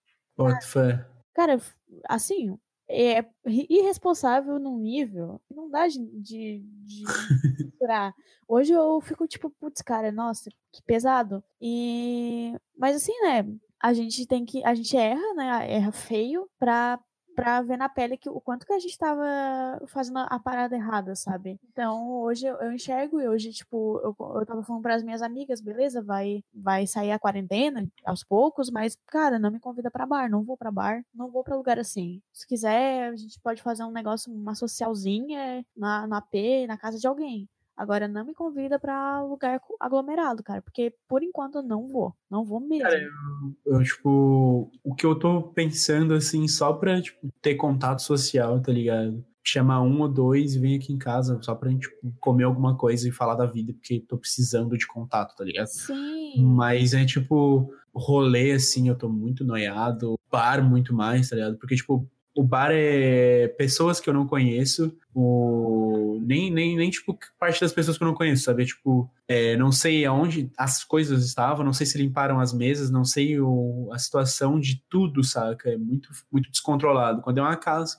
[0.63, 1.07] fé.
[1.35, 1.61] cara,
[2.09, 7.05] assim, é irresponsável num nível que não dá de, de, de
[7.65, 8.15] misturar.
[8.47, 11.43] Hoje eu fico tipo, putz, cara, nossa, que pesado.
[11.61, 13.45] E mas assim, né,
[13.83, 16.99] a gente tem que a gente erra, né, erra feio pra
[17.37, 19.23] pra ver na pele que o quanto que a gente tava
[19.87, 21.61] fazendo a parada errada, sabe?
[21.71, 25.61] Então, hoje eu, eu enxergo e hoje, tipo, eu, eu tava falando pras minhas amigas,
[25.61, 30.31] beleza, vai vai sair a quarentena aos poucos, mas, cara, não me convida pra bar,
[30.31, 32.23] não vou pra bar, não vou pra lugar assim.
[32.33, 36.99] Se quiser, a gente pode fazer um negócio, uma socialzinha na, no AP, na casa
[36.99, 37.49] de alguém.
[37.77, 42.15] Agora, não me convida pra lugar aglomerado, cara, porque por enquanto eu não vou.
[42.31, 42.85] Não vou mesmo.
[42.85, 42.99] Cara,
[43.67, 48.73] Eu, tipo, o que eu tô pensando, assim, só pra, tipo, ter contato social, tá
[48.73, 49.23] ligado?
[49.45, 52.77] Chamar um ou dois e vir aqui em casa só pra gente tipo, comer alguma
[52.77, 55.69] coisa e falar da vida, porque tô precisando de contato, tá ligado?
[55.69, 56.45] Sim.
[56.45, 61.59] Mas é tipo, rolê assim, eu tô muito noiado, bar muito mais, tá ligado?
[61.59, 65.86] Porque, tipo, o bar é pessoas que eu não conheço, o...
[66.21, 68.65] nem, nem, nem, tipo, parte das pessoas que eu não conheço, sabe?
[68.65, 73.05] Tipo, é, não sei aonde as coisas estavam, não sei se limparam as mesas, não
[73.05, 73.89] sei o...
[73.93, 75.71] a situação de tudo, saca?
[75.71, 77.23] É muito, muito descontrolado.
[77.23, 77.99] Quando é uma casa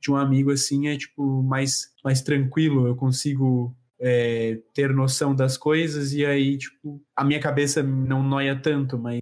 [0.00, 5.56] de um amigo assim, é, tipo, mais, mais tranquilo, eu consigo é, ter noção das
[5.56, 9.20] coisas e aí, tipo, a minha cabeça não noia tanto, mas.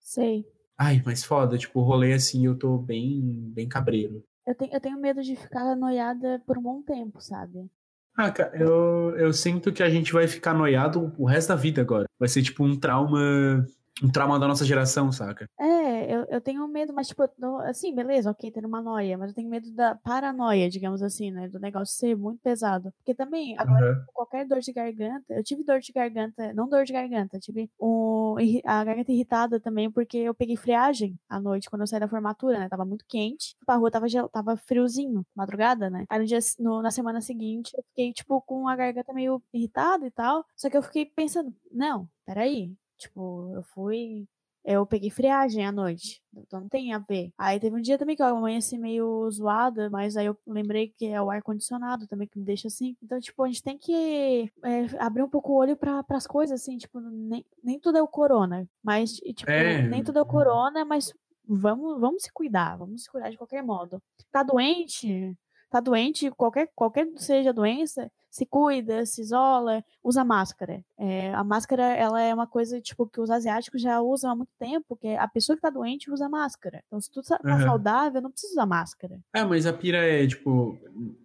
[0.00, 0.44] Sei.
[0.78, 4.22] Ai, mas foda, tipo, rolê assim, eu tô bem, bem cabreiro.
[4.46, 7.68] Eu tenho, eu tenho medo de ficar noiada por um bom tempo, sabe?
[8.16, 11.82] Ah, cara, eu, eu sinto que a gente vai ficar noiado o resto da vida
[11.82, 12.06] agora.
[12.18, 13.66] Vai ser tipo um trauma.
[14.02, 15.46] Um trauma da nossa geração, saca?
[15.58, 15.75] É,
[16.10, 19.34] eu, eu tenho medo, mas tipo, não- assim, beleza, ok, ter uma noia, mas eu
[19.34, 21.48] tenho medo da paranoia, digamos assim, né?
[21.48, 22.92] Do negócio ser muito pesado.
[22.98, 24.06] Porque também, agora, Aham.
[24.14, 28.34] qualquer dor de garganta, eu tive dor de garganta, não dor de garganta, tive um,
[28.64, 32.58] a garganta irritada também, porque eu peguei friagem à noite, quando eu saí da formatura,
[32.58, 32.68] né?
[32.68, 36.04] Tava muito quente, a rua tava, tava friozinho, madrugada, né?
[36.08, 40.06] Aí no dia, no- na semana seguinte, eu fiquei, tipo, com a garganta meio irritada
[40.06, 44.26] e tal, só que eu fiquei pensando, não, peraí, tipo, eu fui
[44.66, 46.20] eu peguei friagem à noite.
[46.36, 47.32] Então não tem a ver.
[47.38, 51.06] Aí teve um dia também que eu amanheci meio zoada, mas aí eu lembrei que
[51.06, 52.96] é o ar-condicionado também que me deixa assim.
[53.00, 56.60] Então, tipo, a gente tem que é, abrir um pouco o olho para as coisas,
[56.60, 58.68] assim, tipo, nem, nem tudo é o corona.
[58.82, 59.86] Mas, tipo, é.
[59.86, 61.14] nem tudo é o corona, mas
[61.46, 64.02] vamos, vamos se cuidar, vamos se cuidar de qualquer modo.
[64.32, 65.32] Tá doente?
[65.70, 70.84] Tá doente, qualquer, qualquer seja a doença, se cuida, se isola, usa máscara.
[70.98, 74.50] É, a máscara, ela é uma coisa, tipo, que os asiáticos já usam há muito
[74.58, 76.82] tempo, que a pessoa que tá doente usa máscara.
[76.86, 77.60] Então, se tu tá uhum.
[77.60, 79.18] saudável, não precisa usar máscara.
[79.34, 80.78] É, mas a pira é, tipo,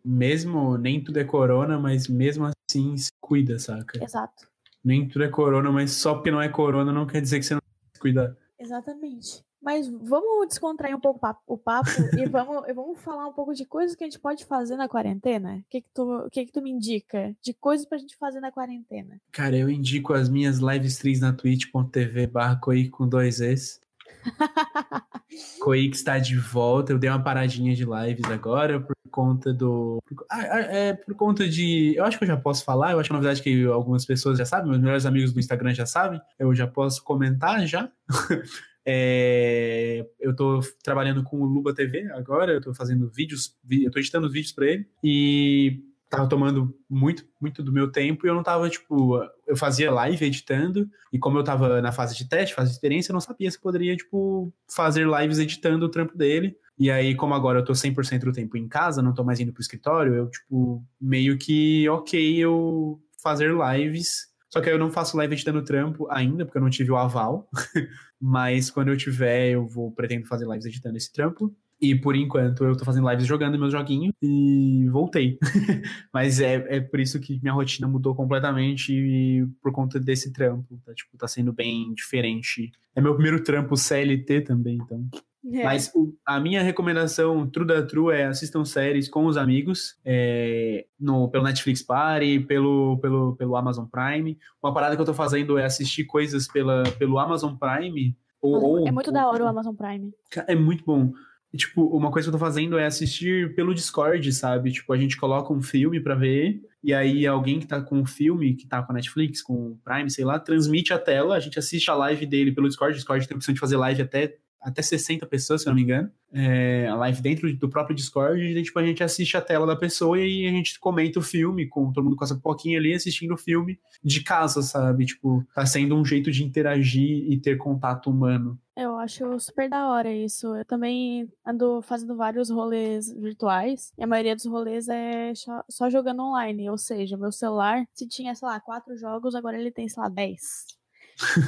[0.05, 4.01] mesmo, nem tudo é corona, mas mesmo assim se cuida, saca?
[4.01, 4.47] Exato.
[4.81, 7.55] Nem tudo é corona, mas só porque não é corona não quer dizer que você
[7.55, 7.61] não
[7.93, 8.37] se cuidar.
[8.57, 9.43] Exatamente.
[9.61, 13.95] Mas vamos descontrair um pouco o papo e vamos, vamos falar um pouco de coisas
[13.95, 15.57] que a gente pode fazer na quarentena?
[15.57, 18.51] O que que tu, que que tu me indica de coisas pra gente fazer na
[18.51, 19.19] quarentena?
[19.31, 22.59] Cara, eu indico as minhas live streams na twitch.tv barra
[22.91, 23.79] com dois Es.
[25.59, 26.93] Coic está de volta.
[26.93, 30.01] Eu dei uma paradinha de lives agora por conta do.
[30.29, 31.93] Ah, ah, é por conta de.
[31.95, 32.91] Eu acho que eu já posso falar.
[32.91, 34.69] Eu acho que é uma novidade que algumas pessoas já sabem.
[34.69, 36.21] Meus melhores amigos do Instagram já sabem.
[36.37, 37.89] Eu já posso comentar já.
[38.85, 43.99] É, eu tô trabalhando com o Luba TV agora, eu tô fazendo vídeos, eu tô
[43.99, 48.43] editando vídeos para ele e tava tomando muito, muito do meu tempo e eu não
[48.43, 49.17] tava, tipo,
[49.47, 53.11] eu fazia live editando e como eu tava na fase de teste, fase de experiência,
[53.11, 56.57] eu não sabia se poderia, tipo, fazer lives editando o trampo dele.
[56.77, 59.53] E aí, como agora eu tô 100% do tempo em casa, não tô mais indo
[59.53, 65.15] pro escritório, eu, tipo, meio que, ok, eu fazer lives só que eu não faço
[65.15, 67.49] live editando trampo ainda, porque eu não tive o aval.
[68.19, 71.55] Mas quando eu tiver, eu vou pretendo fazer lives editando esse trampo.
[71.81, 75.39] E por enquanto eu tô fazendo lives jogando meu joguinho e voltei.
[76.13, 80.79] Mas é, é por isso que minha rotina mudou completamente por conta desse trampo.
[80.85, 82.71] Tá, tipo, tá sendo bem diferente.
[82.95, 85.09] É meu primeiro trampo CLT também, então.
[85.51, 85.63] É.
[85.63, 90.85] Mas o, a minha recomendação, true da true, é assistam séries com os amigos, é,
[90.99, 94.37] no, pelo Netflix Party, pelo, pelo, pelo Amazon Prime.
[94.61, 98.15] Uma parada que eu tô fazendo é assistir coisas pela, pelo Amazon Prime.
[98.39, 100.13] Ou, ou, é muito da hora o Amazon Prime.
[100.47, 101.11] É muito bom.
[101.53, 104.71] E, tipo, uma coisa que eu tô fazendo é assistir pelo Discord, sabe?
[104.71, 108.05] Tipo, a gente coloca um filme para ver, e aí alguém que tá com o
[108.05, 111.39] filme, que tá com a Netflix, com o Prime, sei lá, transmite a tela, a
[111.39, 112.93] gente assiste a live dele pelo Discord.
[112.93, 115.81] O Discord tem a opção de fazer live até até 60 pessoas, se não me
[115.81, 119.65] engano, é, a live dentro do próprio Discord, e tipo, a gente assiste a tela
[119.65, 122.93] da pessoa e a gente comenta o filme, com todo mundo com essa pouquinho ali
[122.93, 125.05] assistindo o filme de casa, sabe?
[125.05, 128.59] Tipo, tá sendo um jeito de interagir e ter contato humano.
[128.75, 130.55] Eu acho super da hora isso.
[130.55, 133.91] Eu também ando fazendo vários rolês virtuais.
[133.97, 135.33] E a maioria dos rolês é
[135.69, 136.69] só jogando online.
[136.69, 140.09] Ou seja, meu celular, se tinha, sei lá, quatro jogos, agora ele tem, sei lá,
[140.09, 140.65] dez.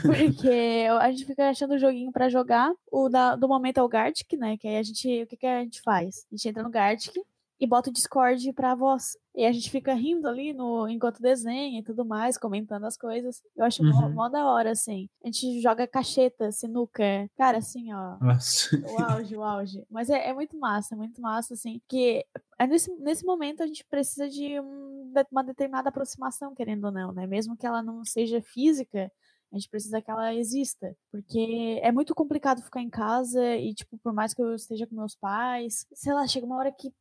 [0.02, 2.71] Porque a gente fica achando o joguinho para jogar.
[2.91, 4.58] O da, do momento é o Gartic, né?
[4.58, 5.23] Que aí a gente.
[5.23, 6.26] O que, que a gente faz?
[6.32, 7.13] A gente entra no Gartic
[7.63, 9.17] e bota o Discord pra voz.
[9.36, 13.41] E a gente fica rindo ali no, enquanto desenha e tudo mais, comentando as coisas.
[13.56, 13.89] Eu acho uhum.
[13.89, 15.08] mó, mó, da hora, assim.
[15.23, 17.04] A gente joga cacheta, sinuca.
[17.38, 18.17] Cara, assim, ó.
[18.19, 18.76] Nossa.
[18.76, 19.86] O auge, o auge.
[19.89, 21.82] Mas é, é muito massa, é muito massa, assim.
[21.88, 22.26] Que
[22.60, 27.13] é nesse, nesse momento a gente precisa de um, uma determinada aproximação, querendo ou não,
[27.13, 27.26] né?
[27.26, 29.10] Mesmo que ela não seja física,
[29.54, 30.96] a gente precisa que ela exista.
[31.12, 34.96] Porque é muito complicado ficar em casa e, tipo, por mais que eu esteja com
[34.96, 36.92] meus pais, sei lá, chega uma hora que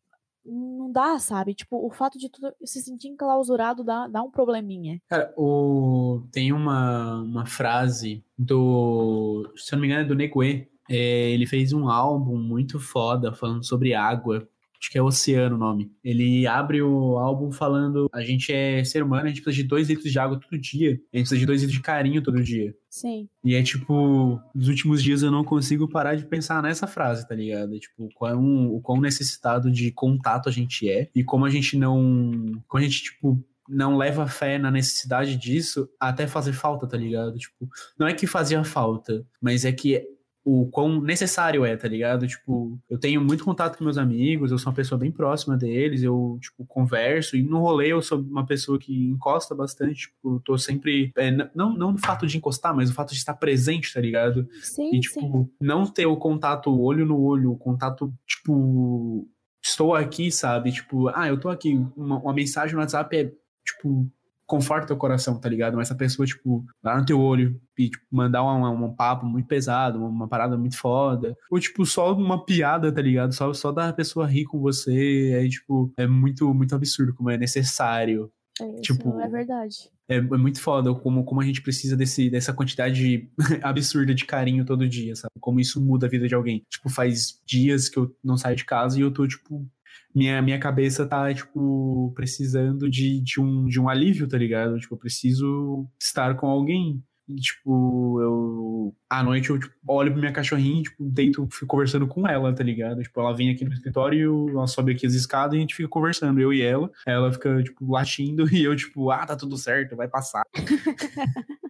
[0.45, 1.55] não dá, sabe?
[1.55, 5.01] Tipo, o fato de tudo se sentir enclausurado dá, dá um probleminha.
[5.09, 6.27] Cara, o...
[6.31, 9.51] tem uma, uma frase do.
[9.57, 10.69] Se eu não me engano, é do Negue.
[10.91, 14.47] É, ele fez um álbum muito foda falando sobre água
[14.83, 15.93] acho que é Oceano o nome.
[16.03, 19.89] Ele abre o álbum falando: a gente é ser humano, a gente precisa de dois
[19.89, 20.91] litros de água todo dia.
[20.91, 22.75] A gente precisa de dois litros de carinho todo dia.
[22.91, 23.29] Sim.
[23.45, 27.35] E é tipo, nos últimos dias eu não consigo parar de pensar nessa frase, tá
[27.35, 27.77] ligado?
[27.77, 31.77] É, tipo, quão, o quão necessitado de contato a gente é e como a gente
[31.79, 32.61] não.
[32.67, 37.39] Como a gente, tipo, não leva fé na necessidade disso até fazer falta, tá ligado?
[37.39, 40.05] Tipo, não é que fazia falta, mas é que
[40.45, 42.27] o quão necessário é, tá ligado?
[42.27, 46.03] Tipo, eu tenho muito contato com meus amigos, eu sou uma pessoa bem próxima deles,
[46.03, 50.59] eu, tipo, converso, e no rolê eu sou uma pessoa que encosta bastante, tipo, tô
[50.59, 54.01] sempre, é, não, não no fato de encostar, mas o fato de estar presente, tá
[54.01, 54.49] ligado?
[54.63, 55.51] Sim, e, tipo, sim.
[55.61, 59.29] não ter o contato olho no olho, o contato, tipo,
[59.63, 60.73] estou aqui, sabe?
[60.73, 63.33] Tipo, ah, eu tô aqui, uma, uma mensagem no WhatsApp é,
[63.65, 64.11] tipo,
[64.53, 65.79] conforta teu coração, tá ligado?
[65.79, 69.49] Mas essa pessoa, tipo, lá no teu olho e tipo, mandar um, um papo muito
[69.49, 71.35] pesado, uma, uma, parada muito foda.
[71.51, 73.33] Ou, tipo, só uma piada, tá ligado?
[73.33, 75.33] Só, só da pessoa rir com você.
[75.33, 79.91] É, tipo, é muito, muito absurdo como é necessário É, isso Tipo, é verdade.
[80.07, 83.31] É, é muito foda como, como a gente precisa desse, dessa quantidade
[83.63, 85.33] absurda de carinho todo dia, sabe?
[85.41, 86.63] Como isso muda a vida de alguém.
[86.69, 89.67] Tipo, faz dias que eu não saio de casa e eu tô, tipo.
[90.15, 94.79] Minha, minha cabeça tá, tipo, precisando de, de, um, de um alívio, tá ligado?
[94.79, 97.03] Tipo, eu preciso estar com alguém.
[97.29, 98.95] E, tipo, eu.
[99.09, 102.65] À noite eu tipo, olho pra minha cachorrinha, tipo, deito, fico conversando com ela, tá
[102.65, 103.03] ligado?
[103.03, 105.89] Tipo, ela vem aqui no escritório, ela sobe aqui as escadas e a gente fica
[105.89, 106.91] conversando, eu e ela.
[107.07, 110.43] Ela fica, tipo, latindo e eu, tipo, ah, tá tudo certo, vai passar.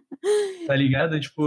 [0.67, 1.19] tá ligado?
[1.19, 1.43] Tipo,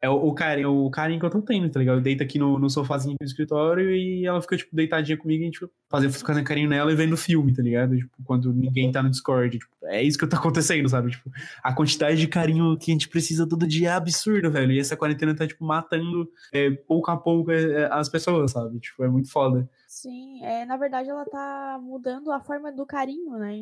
[0.00, 1.98] é o, o, carinho, o carinho que eu tô tendo, tá ligado?
[1.98, 5.44] Eu deito aqui no, no sofazinho do escritório e ela fica, tipo, deitadinha comigo e
[5.44, 7.96] a gente fazendo, carinho nela e vendo filme, tá ligado?
[7.96, 9.58] Tipo, quando ninguém tá no Discord.
[9.58, 11.10] Tipo, é isso que tá acontecendo, sabe?
[11.10, 11.30] Tipo,
[11.62, 14.72] a quantidade de carinho que a gente precisa todo dia é absurda, velho.
[14.72, 18.78] E essa quarentena tá, tipo, matando é, pouco a pouco é, as pessoas, sabe?
[18.78, 19.68] Tipo, é muito foda.
[19.94, 23.52] Sim, é, na verdade ela tá mudando a forma do carinho, né?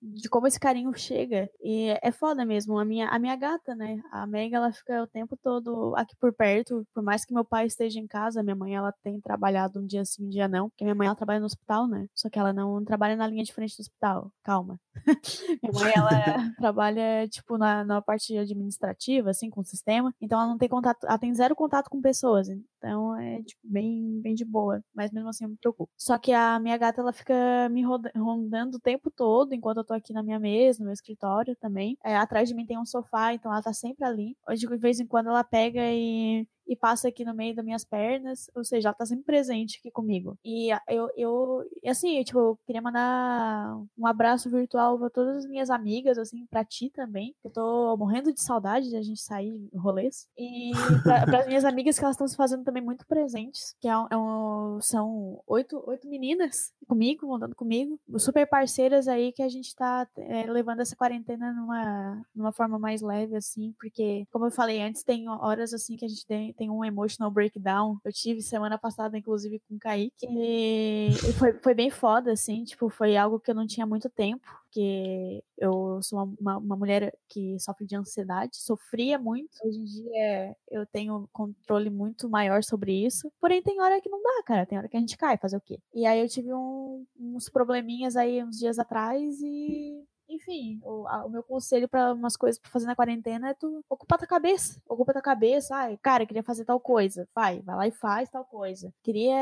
[0.00, 1.50] De como esse carinho chega.
[1.62, 2.78] E é foda mesmo.
[2.78, 4.00] A minha, a minha gata, né?
[4.10, 6.82] A Meg, ela fica o tempo todo aqui por perto.
[6.94, 10.02] Por mais que meu pai esteja em casa, minha mãe, ela tem trabalhado um dia
[10.02, 10.70] sim, um dia não.
[10.70, 12.08] Porque minha mãe, ela trabalha no hospital, né?
[12.14, 14.32] Só que ela não trabalha na linha de frente do hospital.
[14.42, 14.80] Calma.
[15.62, 16.08] minha mãe, ela
[16.56, 20.14] trabalha, tipo, na, na parte administrativa, assim, com o sistema.
[20.22, 22.48] Então ela não tem contato, ela tem zero contato com pessoas.
[22.82, 24.82] Então é, tipo, bem, bem de boa.
[24.94, 25.92] Mas mesmo assim eu me preocupo.
[25.96, 29.94] Só que a minha gata, ela fica me rondando o tempo todo, enquanto eu tô
[29.94, 31.96] aqui na minha mesa, no meu escritório também.
[32.04, 34.36] É, atrás de mim tem um sofá, então ela tá sempre ali.
[34.48, 37.84] Hoje, de vez em quando, ela pega e e passa aqui no meio das minhas
[37.84, 40.36] pernas, ou seja, ela tá sempre presente aqui comigo.
[40.44, 45.46] E eu, eu assim, eu, tipo, eu queria mandar um abraço virtual pra todas as
[45.46, 47.34] minhas amigas, assim, pra ti também.
[47.44, 50.28] Eu tô morrendo de saudade de a gente sair rolês.
[50.36, 53.92] E pra, pras minhas amigas que elas estão se fazendo também muito presentes, que é
[54.10, 59.74] é um, são oito, oito meninas comigo, andando comigo, super parceiras aí que a gente
[59.74, 64.80] tá é, levando essa quarentena numa, numa forma mais leve, assim, porque, como eu falei
[64.80, 67.98] antes, tem horas, assim, que a gente tem, tem um emotional breakdown.
[68.04, 70.28] Eu tive semana passada, inclusive, com o Kaique.
[70.30, 72.62] E, foi, foi bem foda, assim.
[72.62, 74.46] Tipo, foi algo que eu não tinha muito tempo.
[74.62, 78.58] Porque eu sou uma, uma, uma mulher que sofre de ansiedade.
[78.58, 79.50] Sofria muito.
[79.64, 83.32] Hoje em dia eu tenho controle muito maior sobre isso.
[83.40, 84.64] Porém, tem hora que não dá, cara.
[84.64, 85.36] Tem hora que a gente cai.
[85.36, 85.80] Fazer o quê?
[85.92, 90.04] E aí eu tive um, uns probleminhas aí uns dias atrás e
[90.34, 93.84] enfim, o, a, o meu conselho para umas coisas pra fazer na quarentena é tu
[93.88, 94.80] ocupar tua cabeça.
[94.88, 95.74] Ocupa tua cabeça.
[95.74, 97.28] Ai, cara, queria fazer tal coisa.
[97.34, 98.92] Vai, vai lá e faz tal coisa.
[99.02, 99.34] Queria.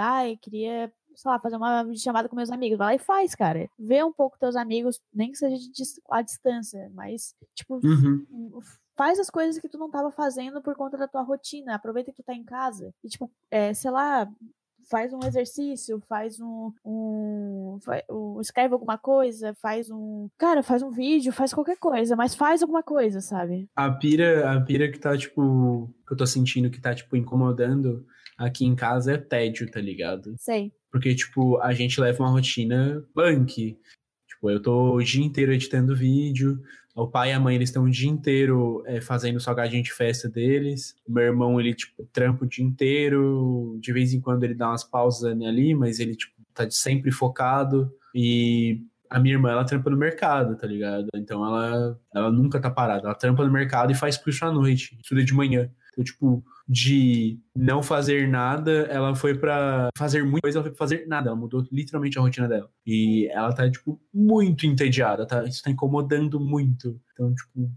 [0.00, 2.78] Ai, queria sei lá, fazer uma chamada com meus amigos.
[2.78, 3.68] Vai lá e faz, cara.
[3.78, 5.56] Vê um pouco teus amigos, nem que seja
[6.10, 8.60] a distância, mas, tipo, uhum.
[8.94, 11.74] faz as coisas que tu não tava fazendo por conta da tua rotina.
[11.74, 12.94] Aproveita que tu tá em casa.
[13.02, 14.30] E, tipo, é, sei lá,
[14.88, 17.78] faz um exercício, faz um, um,
[18.10, 22.62] um, escreve alguma coisa, faz um, cara, faz um vídeo, faz qualquer coisa, mas faz
[22.62, 23.68] alguma coisa, sabe?
[23.74, 28.06] A pira, a pira que tá tipo, que eu tô sentindo que tá tipo incomodando
[28.36, 30.34] aqui em casa é tédio, tá ligado?
[30.38, 30.72] Sei.
[30.90, 33.78] Porque tipo, a gente leva uma rotina punk.
[34.28, 36.60] Tipo, eu tô o dia inteiro editando vídeo,
[36.96, 40.30] o pai e a mãe, eles estão o dia inteiro é, fazendo salgadinho de festa
[40.30, 40.96] deles.
[41.06, 43.78] O meu irmão, ele, tipo, trampa o dia inteiro.
[43.82, 47.92] De vez em quando ele dá umas pausas ali, mas ele, tipo, tá sempre focado.
[48.14, 48.80] E
[49.10, 51.08] a minha irmã, ela trampa no mercado, tá ligado?
[51.14, 53.06] Então ela, ela nunca tá parada.
[53.06, 55.70] Ela trampa no mercado e faz curso à noite, estuda de manhã.
[55.96, 60.78] Então, tipo, de não fazer nada, ela foi para fazer muita coisa, ela foi pra
[60.78, 61.30] fazer nada.
[61.30, 62.68] Ela mudou literalmente a rotina dela.
[62.86, 65.42] E ela tá, tipo, muito entediada, tá?
[65.44, 67.00] Isso tá incomodando muito.
[67.12, 67.70] Então, tipo,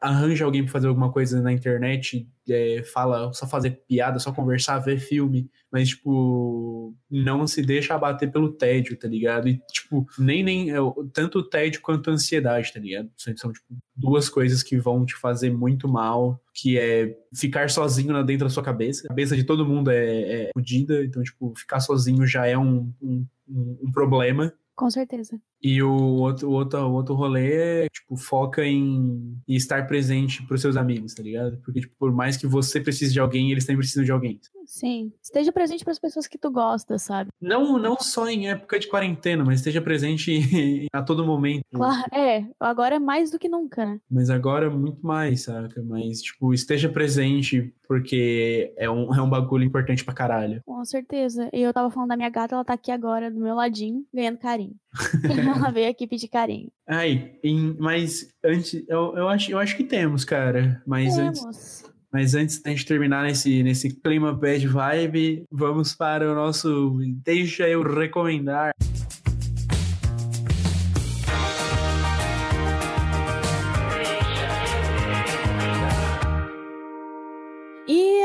[0.00, 4.78] arranja alguém pra fazer alguma coisa na internet, é, fala só fazer piada, só conversar,
[4.78, 9.48] ver filme, mas, tipo, não se deixa abater pelo tédio, tá ligado?
[9.48, 10.76] E, tipo, nem, nem é,
[11.12, 13.10] tanto o tédio quanto a ansiedade, tá ligado?
[13.16, 13.66] São, tipo,
[13.96, 18.62] duas coisas que vão te fazer muito mal, que é ficar sozinho dentro da sua
[18.62, 19.06] cabeça.
[19.06, 22.92] A cabeça de todo mundo é, é fodida, então, tipo, ficar sozinho já é um,
[23.02, 24.52] um, um problema.
[24.76, 25.40] Com certeza.
[25.64, 30.46] E o outro, o outro, o outro rolê é, tipo, foca em, em estar presente
[30.46, 31.56] pros seus amigos, tá ligado?
[31.64, 34.38] Porque, tipo, por mais que você precise de alguém, eles também precisam de alguém.
[34.66, 35.10] Sim.
[35.22, 37.30] Esteja presente para as pessoas que tu gosta, sabe?
[37.40, 41.64] Não, não só em época de quarentena, mas esteja presente a todo momento.
[41.72, 42.46] Claro, é.
[42.60, 43.98] Agora é mais do que nunca, né?
[44.10, 45.82] Mas agora muito mais, saca?
[45.82, 50.60] Mas, tipo, esteja presente porque é um, é um bagulho importante pra caralho.
[50.66, 51.48] Com certeza.
[51.52, 54.38] E eu tava falando da minha gata, ela tá aqui agora do meu ladinho, ganhando
[54.38, 54.74] carinho.
[55.56, 56.70] ela veio aqui pedir carinho.
[56.86, 60.82] Ai, em, mas antes, eu, eu, acho, eu acho que temos, cara.
[60.86, 61.44] Mas temos.
[61.44, 61.94] antes.
[62.12, 67.68] Mas antes da gente terminar nesse, nesse clima bad vibe, vamos para o nosso Deixa
[67.68, 68.72] eu recomendar.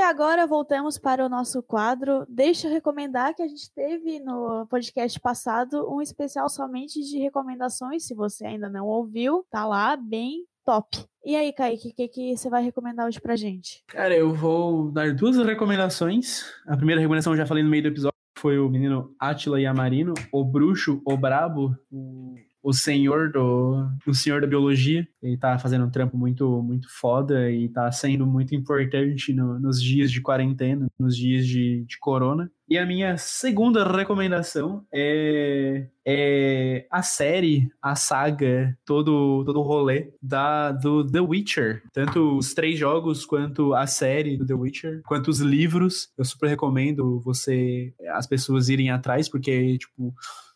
[0.10, 2.26] Agora voltamos para o nosso quadro.
[2.28, 8.07] Deixa eu recomendar que a gente teve no podcast passado um especial somente de recomendações.
[8.07, 11.05] Se você ainda não ouviu, tá lá, bem top.
[11.24, 13.84] E aí, Kaique, o que, que você vai recomendar hoje pra gente?
[13.88, 16.43] Cara, eu vou dar duas recomendações.
[16.66, 20.16] A primeira recomendação eu já falei no meio do episódio, foi o menino Atila Yamarino,
[20.32, 25.07] o bruxo, o brabo, o o senhor do o senhor da biologia.
[25.22, 29.82] Ele tá fazendo um trampo muito muito foda e tá sendo muito importante no, nos
[29.82, 32.51] dias de quarentena, nos dias de, de corona.
[32.70, 40.14] E a minha segunda recomendação é, é a série, a saga, todo, todo o rolê
[40.22, 41.82] da, do The Witcher.
[41.91, 46.10] Tanto os três jogos, quanto a série do The Witcher, quanto os livros.
[46.16, 50.14] Eu super recomendo você, as pessoas irem atrás, porque, tipo,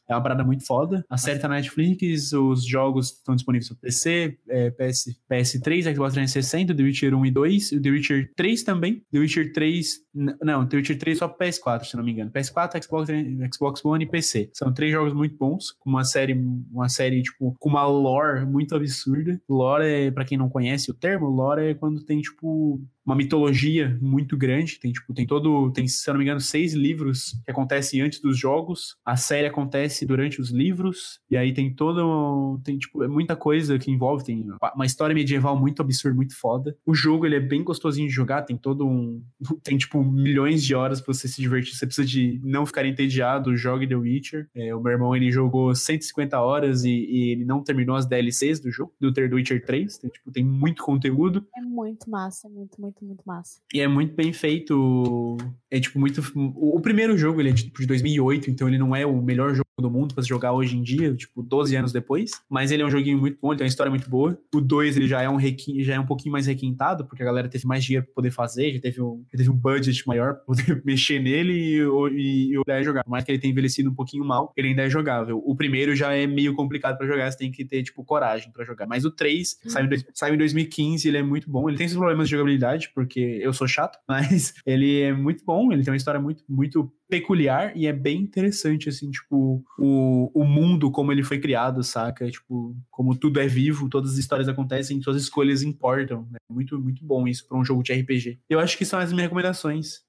[0.07, 1.03] é uma parada muito foda.
[1.09, 6.13] A série tá na Netflix, os jogos estão disponíveis no PC, é, PS, PS3, Xbox
[6.13, 9.01] 360, The Witcher 1 e 2, e The Witcher 3 também.
[9.11, 12.31] The Witcher 3, não, The Witcher 3 só PS4, se não me engano.
[12.31, 13.09] PS4, Xbox,
[13.53, 14.49] Xbox One e PC.
[14.53, 16.33] São três jogos muito bons, com uma série,
[16.71, 19.41] uma série, tipo, com uma lore muito absurda.
[19.49, 23.97] Lore, é, pra quem não conhece o termo, lore é quando tem, tipo, uma mitologia
[24.01, 24.79] muito grande.
[24.79, 25.71] Tem, tipo, tem todo.
[25.71, 28.95] Tem, se não me engano, seis livros que acontecem antes dos jogos.
[29.05, 31.19] A série acontece durante os livros.
[31.29, 32.59] E aí tem todo.
[32.63, 34.23] Tem, tipo, é muita coisa que envolve.
[34.23, 34.45] Tem
[34.75, 36.75] uma história medieval muito absurda, muito foda.
[36.85, 38.43] O jogo, ele é bem gostosinho de jogar.
[38.43, 39.21] Tem todo um.
[39.63, 41.75] Tem, tipo, milhões de horas pra você se divertir.
[41.75, 43.55] Você precisa de não ficar entediado.
[43.55, 44.47] Jogue The Witcher.
[44.55, 48.59] É, o meu irmão, ele jogou 150 horas e, e, ele não terminou as DLCs
[48.59, 49.97] do jogo, do The Witcher 3.
[49.97, 51.45] Tem, tipo, tem muito conteúdo.
[51.55, 53.59] É muito massa, muito, muito muito, muito massa.
[53.73, 55.37] E é muito bem feito.
[55.69, 56.21] É tipo muito.
[56.55, 59.63] O, primeiro jogo ele é tipo, de 2008, então ele não é o melhor jogo
[59.81, 62.31] do mundo para se jogar hoje em dia, tipo 12 anos depois.
[62.49, 64.37] Mas ele é um joguinho muito bom, ele tem uma história muito boa.
[64.53, 65.83] O 2 ele já é um requin...
[65.83, 68.73] já é um pouquinho mais requintado, porque a galera teve mais dinheiro para poder fazer,
[68.73, 71.79] já teve um, já teve um budget maior pra poder mexer nele e,
[72.13, 73.03] e, e é jogar.
[73.03, 75.41] Por mais que ele tenha envelhecido um pouquinho mal, ele ainda é jogável.
[75.43, 78.63] O primeiro já é meio complicado para jogar, você tem que ter tipo coragem para
[78.63, 78.85] jogar.
[78.87, 79.69] Mas o 3 uhum.
[79.69, 81.67] saiu, saiu em 2015, ele é muito bom.
[81.67, 85.71] Ele tem seus problemas de jogabilidade, porque eu sou chato, mas ele é muito bom,
[85.71, 90.43] ele tem uma história muito, muito peculiar e é bem interessante, assim, tipo, o, o
[90.43, 92.29] mundo como ele foi criado, saca?
[92.29, 96.27] Tipo, como tudo é vivo, todas as histórias acontecem, suas escolhas importam.
[96.31, 96.37] Né?
[96.49, 98.39] muito, muito bom isso para um jogo de RPG.
[98.49, 100.01] Eu acho que são as minhas recomendações.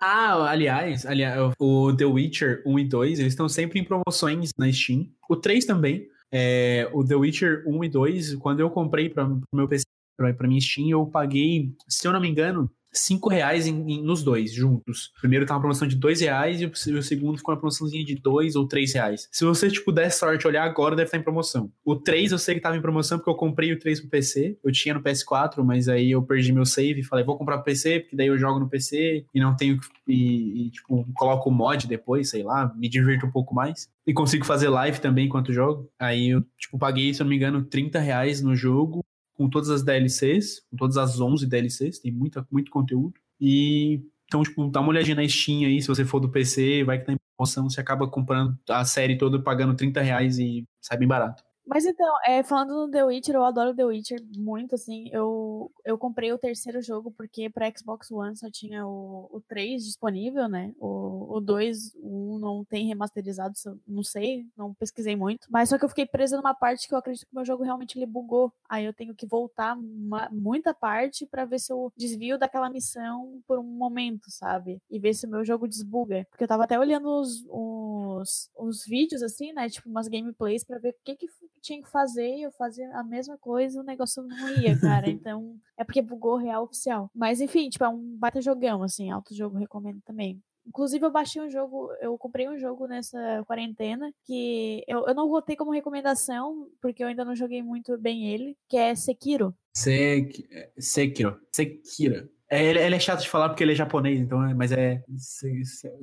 [0.00, 4.72] Ah, aliás, aliás, o The Witcher 1 e 2, eles estão sempre em promoções na
[4.72, 5.08] Steam.
[5.28, 6.08] O 3 também.
[6.30, 9.84] É, o The Witcher 1 e 2, quando eu comprei para meu PC,
[10.16, 14.22] para minha Steam, eu paguei, se eu não me engano, cinco reais em, em, nos
[14.22, 15.12] dois, juntos.
[15.16, 18.04] O primeiro tá uma promoção de dois reais e o, o segundo ficou uma promoçãozinha
[18.04, 19.28] de dois ou três reais.
[19.30, 21.70] Se você, tipo, der sorte olhar agora, deve estar em promoção.
[21.84, 24.58] O 3 eu sei que tava em promoção porque eu comprei o 3 pro PC.
[24.62, 27.64] Eu tinha no PS4, mas aí eu perdi meu save e falei, vou comprar pro
[27.64, 31.52] PC, porque daí eu jogo no PC e não tenho e, e tipo, coloco o
[31.52, 33.88] mod depois, sei lá, me divirto um pouco mais.
[34.06, 35.88] E consigo fazer live também enquanto jogo.
[35.98, 39.04] Aí eu, tipo, paguei, se eu não me engano, 30 reais no jogo
[39.38, 43.14] com todas as DLCs, com todas as 11 DLCs, tem muita, muito conteúdo.
[43.40, 46.98] E então, tipo, dá uma olhadinha na Steam aí, se você for do PC, vai
[46.98, 50.98] que tá em promoção, você acaba comprando a série toda pagando 30 reais e sai
[50.98, 51.42] bem barato.
[51.68, 55.10] Mas então, é, falando do The Witcher, eu adoro The Witcher muito, assim.
[55.12, 59.84] Eu, eu comprei o terceiro jogo porque pra Xbox One só tinha o, o 3
[59.84, 60.72] disponível, né?
[60.80, 63.52] O, o 2, o 1 não tem remasterizado,
[63.86, 65.46] não sei, não pesquisei muito.
[65.50, 67.62] Mas só que eu fiquei presa numa parte que eu acredito que o meu jogo
[67.62, 68.50] realmente ele bugou.
[68.66, 73.42] Aí eu tenho que voltar uma, muita parte para ver se eu desvio daquela missão
[73.46, 74.80] por um momento, sabe?
[74.90, 76.26] E ver se o meu jogo desbuga.
[76.30, 79.68] Porque eu tava até olhando os, os, os vídeos, assim, né?
[79.68, 81.26] Tipo, umas gameplays para ver o que que
[81.60, 85.08] tinha que fazer e eu fazia a mesma coisa e o negócio não ia, cara.
[85.18, 87.10] Então, é porque bugou real oficial.
[87.14, 90.40] Mas enfim, tipo, é um baita jogão, assim, alto jogo, recomendo também.
[90.68, 95.26] Inclusive, eu baixei um jogo, eu comprei um jogo nessa quarentena que eu, eu não
[95.26, 99.54] botei como recomendação, porque eu ainda não joguei muito bem ele, que é Sekiro.
[99.74, 100.46] Sek...
[100.78, 101.40] Sekiro.
[101.50, 102.28] Sekiro.
[102.50, 105.02] É, ele, ele, é chato de falar porque ele é japonês, então, é, mas é.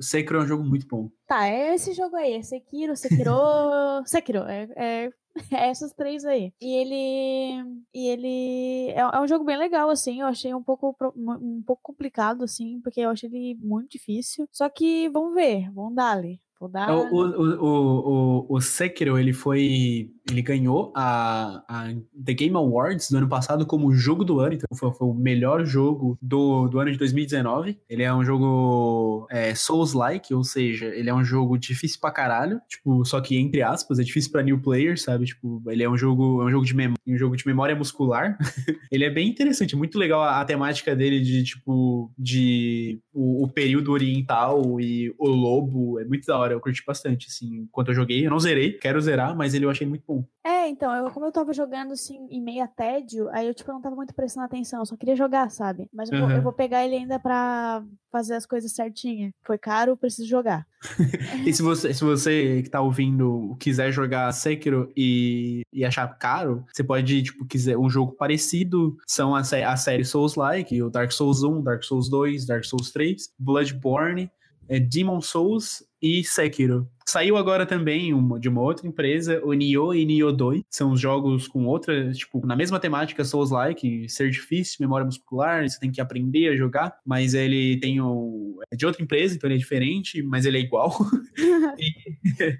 [0.00, 1.10] Sekiro é um jogo muito bom.
[1.26, 3.32] Tá, é esse jogo aí, é Sekiro, Sekiro.
[4.06, 5.10] Sekiro, é, é
[5.52, 6.52] É essas três aí.
[6.60, 7.82] E ele.
[7.94, 8.90] E ele.
[8.90, 10.20] É, é, um jogo bem legal, assim.
[10.20, 14.48] Eu achei um pouco, um pouco complicado, assim, porque eu achei ele muito difícil.
[14.52, 16.40] Só que vamos ver, vamos dar ali.
[16.58, 16.94] Vou dar...
[16.94, 20.10] O, o, o, o, o Sekiro, ele foi.
[20.28, 21.94] Ele ganhou a, a
[22.24, 25.64] The Game Awards do ano passado como jogo do ano, então foi, foi o melhor
[25.64, 27.78] jogo do, do ano de 2019.
[27.88, 32.60] Ele é um jogo é, Souls-like, ou seja, ele é um jogo difícil pra caralho,
[32.68, 35.26] tipo, só que entre aspas, é difícil pra new players, sabe?
[35.26, 38.36] Tipo, ele é um jogo, é um jogo de memória, um jogo de memória muscular.
[38.90, 43.48] ele é bem interessante, muito legal a, a, temática dele de, tipo, de o, o
[43.48, 47.94] período oriental e o lobo, é muito da hora, eu curti bastante, assim, enquanto eu
[47.94, 48.26] joguei.
[48.26, 50.24] Eu não zerei, quero zerar, mas ele eu achei muito bom.
[50.44, 53.80] É, então, eu, como eu tava jogando, assim, em meia tédio, aí eu, tipo, não
[53.80, 55.88] tava muito prestando atenção, eu só queria jogar, sabe?
[55.92, 56.26] Mas eu, uhum.
[56.26, 59.30] vou, eu vou pegar ele ainda pra fazer as coisas certinha.
[59.44, 60.66] Foi caro, preciso jogar.
[61.44, 66.64] e se você, se você que tá ouvindo quiser jogar Sekiro e, e achar caro,
[66.72, 71.42] você pode, tipo, quiser um jogo parecido, são a, a série Souls-like, o Dark Souls
[71.42, 74.30] 1, Dark Souls 2, Dark Souls 3, Bloodborne,
[74.68, 76.88] é, Demon Souls e Sekiro.
[77.08, 80.62] Saiu agora também uma, de uma outra empresa, o Nioh e Nioh 2.
[80.68, 85.92] São jogos com outra, tipo, na mesma temática Souls-like, ser difícil, memória muscular, você tem
[85.92, 88.58] que aprender a jogar, mas ele tem o...
[88.72, 90.96] é de outra empresa, então ele é diferente, mas ele é igual.
[91.78, 92.58] e,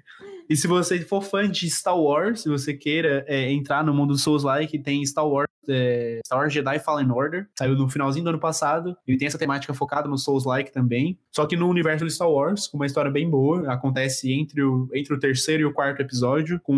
[0.49, 4.17] e se você for fã de Star Wars, se você queira é, entrar no mundo
[4.17, 8.39] Souls-like, tem Star Wars, é, Star Wars Jedi Fallen Order, saiu no finalzinho do ano
[8.39, 8.95] passado.
[9.05, 12.67] Ele tem essa temática focada no Souls-like também, só que no universo de Star Wars,
[12.67, 13.71] com uma história bem boa.
[13.71, 16.73] Acontece entre o, entre o terceiro e o quarto episódio, com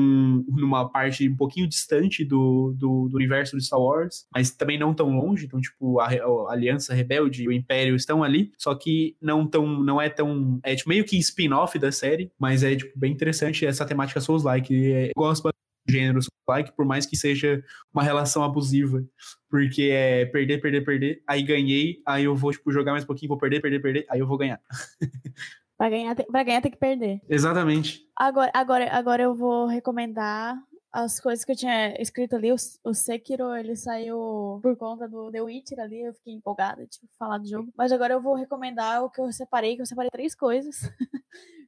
[0.47, 4.93] numa parte um pouquinho distante do, do, do universo de Star Wars, mas também não
[4.93, 5.45] tão longe.
[5.45, 9.67] Então, tipo, a, a Aliança Rebelde e o Império estão ali, só que não tão,
[9.83, 13.65] não é tão, é tipo meio que spin-off da série, mas é tipo bem interessante
[13.65, 14.73] essa temática Souls-like.
[14.73, 19.03] Eu gosto bastante gênero Souls-like, por mais que seja uma relação abusiva.
[19.49, 23.29] Porque é perder, perder, perder, aí ganhei, aí eu vou tipo, jogar mais um pouquinho,
[23.29, 24.59] vou perder, perder, perder, aí eu vou ganhar.
[25.79, 27.21] Pra ganhar, pra ganhar tem que perder.
[27.29, 28.05] Exatamente.
[28.13, 30.61] Agora, agora, agora eu vou recomendar
[30.91, 35.31] as coisas que eu tinha escrito ali, o, o Sekiro, ele saiu por conta do
[35.31, 37.71] The Witcher ali, eu fiquei empolgada de falar do jogo.
[37.77, 40.75] Mas agora eu vou recomendar o que eu separei, que eu separei três coisas.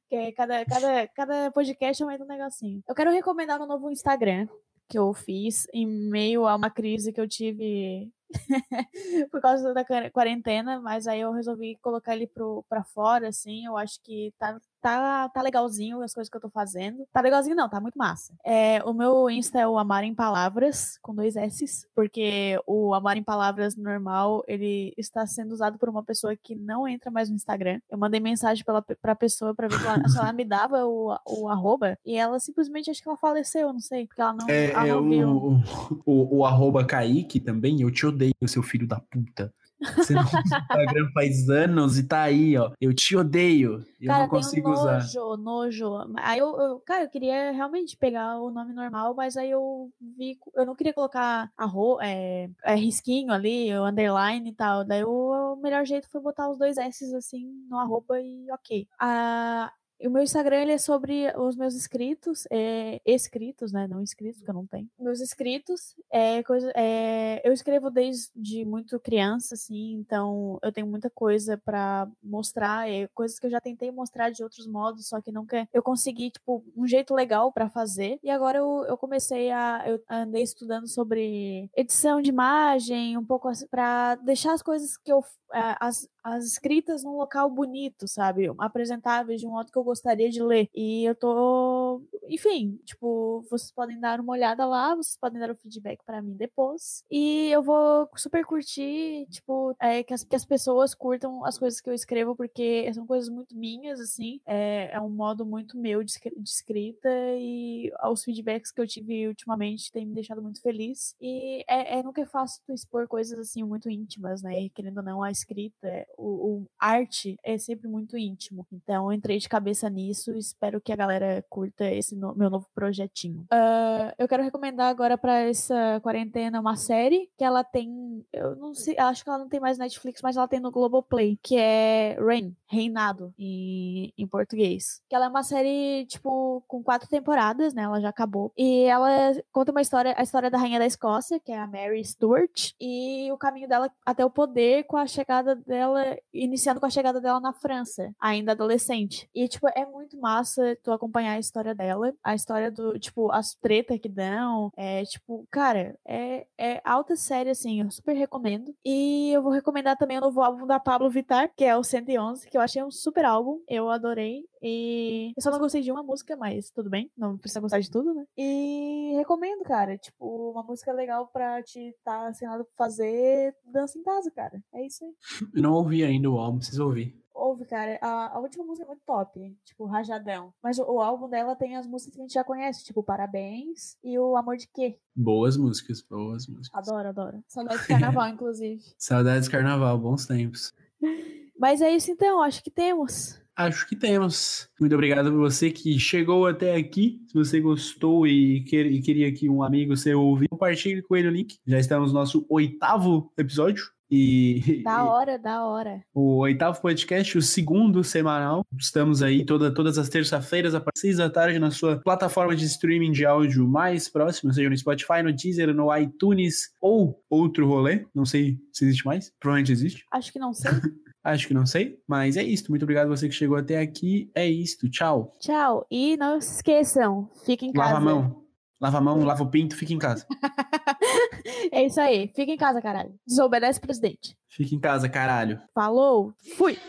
[0.10, 2.84] que cada, cada, cada podcast aumenta um negocinho.
[2.86, 4.46] Eu quero recomendar no novo Instagram
[4.90, 8.12] que eu fiz em meio a uma crise que eu tive
[9.32, 13.78] por causa da quarentena, mas aí eu resolvi colocar ele pro, pra fora, assim, eu
[13.78, 17.06] acho que tá, tá, tá legalzinho as coisas que eu tô fazendo.
[17.12, 18.34] Tá legalzinho não, tá muito massa.
[18.44, 23.18] É, o meu Insta é o Amar em Palavras, com dois S's, porque o Amar
[23.18, 27.36] em Palavras normal, ele está sendo usado por uma pessoa que não entra mais no
[27.36, 27.80] Instagram.
[27.90, 31.16] Eu mandei mensagem pela, pra pessoa pra ver se ela, se ela me dava o,
[31.28, 34.72] o arroba, e ela simplesmente, acho que ela faleceu, não sei, porque ela não, é,
[34.72, 35.30] ela não é viu.
[35.30, 35.62] O,
[36.06, 39.54] o, o arroba Kaique também, eu te odeio, seu filho da puta.
[39.96, 42.72] Você não usa o Instagram faz anos e tá aí, ó.
[42.80, 43.84] Eu te odeio.
[44.00, 45.38] Eu cara, não consigo nojo, usar.
[45.38, 49.92] Nojo, Aí eu, eu, cara, eu queria realmente pegar o nome normal, mas aí eu
[50.18, 50.38] vi.
[50.56, 54.86] Eu não queria colocar arro, é, é, risquinho ali, o underline e tal.
[54.86, 58.88] Daí o, o melhor jeito foi botar os dois S assim no arroba e ok.
[59.00, 59.72] Ah,
[60.08, 63.88] o meu Instagram ele é sobre os meus inscritos, é, escritos, né?
[63.88, 64.90] Não inscritos, que eu não tenho.
[65.00, 71.10] Meus inscritos, é, coisa, é, eu escrevo desde muito criança, assim, então eu tenho muita
[71.10, 75.32] coisa para mostrar, é, coisas que eu já tentei mostrar de outros modos, só que
[75.32, 78.20] nunca eu consegui, tipo, um jeito legal para fazer.
[78.24, 79.84] E agora eu, eu comecei a.
[79.86, 85.12] Eu andei estudando sobre edição de imagem, um pouco assim, para deixar as coisas que
[85.12, 85.24] eu.
[85.54, 88.50] É, as, as escritas num local bonito, sabe?
[88.58, 90.70] Apresentáveis de um modo que eu gostaria de ler.
[90.74, 92.02] E eu tô.
[92.28, 96.34] Enfim, tipo, vocês podem dar uma olhada lá, vocês podem dar o feedback para mim
[96.36, 97.04] depois.
[97.12, 101.82] E eu vou super curtir, tipo, é, que, as, que as pessoas curtam as coisas
[101.82, 104.40] que eu escrevo, porque são coisas muito minhas, assim.
[104.46, 109.28] É, é um modo muito meu de, de escrita e os feedbacks que eu tive
[109.28, 111.16] ultimamente têm me deixado muito feliz.
[111.20, 114.62] E é, é nunca fácil tu expor coisas assim muito íntimas, né?
[114.62, 118.66] E, querendo ou não, a escrita o, o, arte é sempre muito íntimo.
[118.72, 122.50] Então eu entrei de cabeça nisso e espero que a galera curta esse no, meu
[122.50, 123.42] novo projetinho.
[123.52, 128.26] Uh, eu quero recomendar agora para essa quarentena uma série que ela tem.
[128.32, 131.38] Eu não sei, acho que ela não tem mais Netflix, mas ela tem no Globoplay,
[131.42, 135.02] que é Reign, Reinado, em, em português.
[135.10, 137.84] Que ela é uma série, tipo, com quatro temporadas, né?
[137.84, 138.52] Ela já acabou.
[138.58, 139.10] E ela
[139.52, 143.32] conta uma história, a história da rainha da Escócia, que é a Mary Stuart, e
[143.32, 147.40] o caminho dela até o poder com a chegada dela iniciando com a chegada dela
[147.40, 149.30] na França, ainda adolescente.
[149.34, 153.32] E, tipo, tipo, é muito massa tu acompanhar a história dela, a história do, tipo,
[153.32, 158.74] as tretas que dão, é, tipo, cara, é, é alta série, assim, eu super recomendo.
[158.84, 162.50] E eu vou recomendar também o novo álbum da Pablo Vittar, que é o 111,
[162.50, 164.44] que eu achei um super álbum, eu adorei.
[164.62, 167.90] E eu só não gostei de uma música, mas tudo bem, não precisa gostar de
[167.90, 168.26] tudo, né?
[168.38, 174.04] E recomendo, cara, tipo, uma música legal pra te estar tá, pra fazer dança em
[174.04, 174.62] casa, cara.
[174.74, 175.12] É isso aí.
[175.54, 177.21] Eu não ouvi ainda o álbum, preciso ouvir.
[177.42, 177.98] Ouve, cara.
[178.00, 179.58] A, a última música é muito top.
[179.66, 180.54] Tipo, Rajadão.
[180.62, 182.86] Mas o, o, álbum dela tem as músicas que a gente já conhece.
[182.86, 185.00] Tipo, Parabéns e o Amor de Quê.
[185.16, 186.70] Boas músicas, boas músicas.
[186.72, 187.44] Adoro, adoro.
[187.48, 188.82] Saudades de carnaval, inclusive.
[188.96, 190.72] Saudades de carnaval, bons tempos.
[191.58, 193.42] Mas é isso então, acho que temos.
[193.56, 194.70] Acho que temos.
[194.80, 197.24] Muito obrigado por você que chegou até aqui.
[197.28, 201.28] Se você gostou e, quer, e queria que um amigo seu ouvir, compartilhe com ele
[201.28, 201.58] o link.
[201.66, 203.92] Já estamos no nosso oitavo episódio.
[204.12, 206.04] E, da hora, da hora.
[206.14, 208.66] O oitavo podcast, o segundo semanal.
[208.78, 213.12] Estamos aí toda, todas as terças-feiras, às seis da tarde, na sua plataforma de streaming
[213.12, 218.06] de áudio mais próxima, seja no Spotify, no Deezer, no iTunes ou outro rolê.
[218.14, 219.32] Não sei se existe mais.
[219.40, 220.06] Provavelmente existe.
[220.12, 220.72] Acho que não sei.
[221.24, 222.66] Acho que não sei, mas é isso.
[222.72, 224.32] Muito obrigado a você que chegou até aqui.
[224.34, 224.90] É isso.
[224.90, 225.32] Tchau.
[225.40, 225.86] Tchau.
[225.90, 227.94] E não se esqueçam, fiquem em casa.
[227.94, 228.41] Lava a mão.
[228.82, 230.26] Lava a mão, lava o pinto, fica em casa.
[231.72, 232.32] é isso aí.
[232.36, 233.14] Fica em casa, caralho.
[233.28, 234.36] Desobedece presidente.
[234.50, 235.62] Fica em casa, caralho.
[235.76, 236.34] Falou.
[236.58, 236.80] Fui.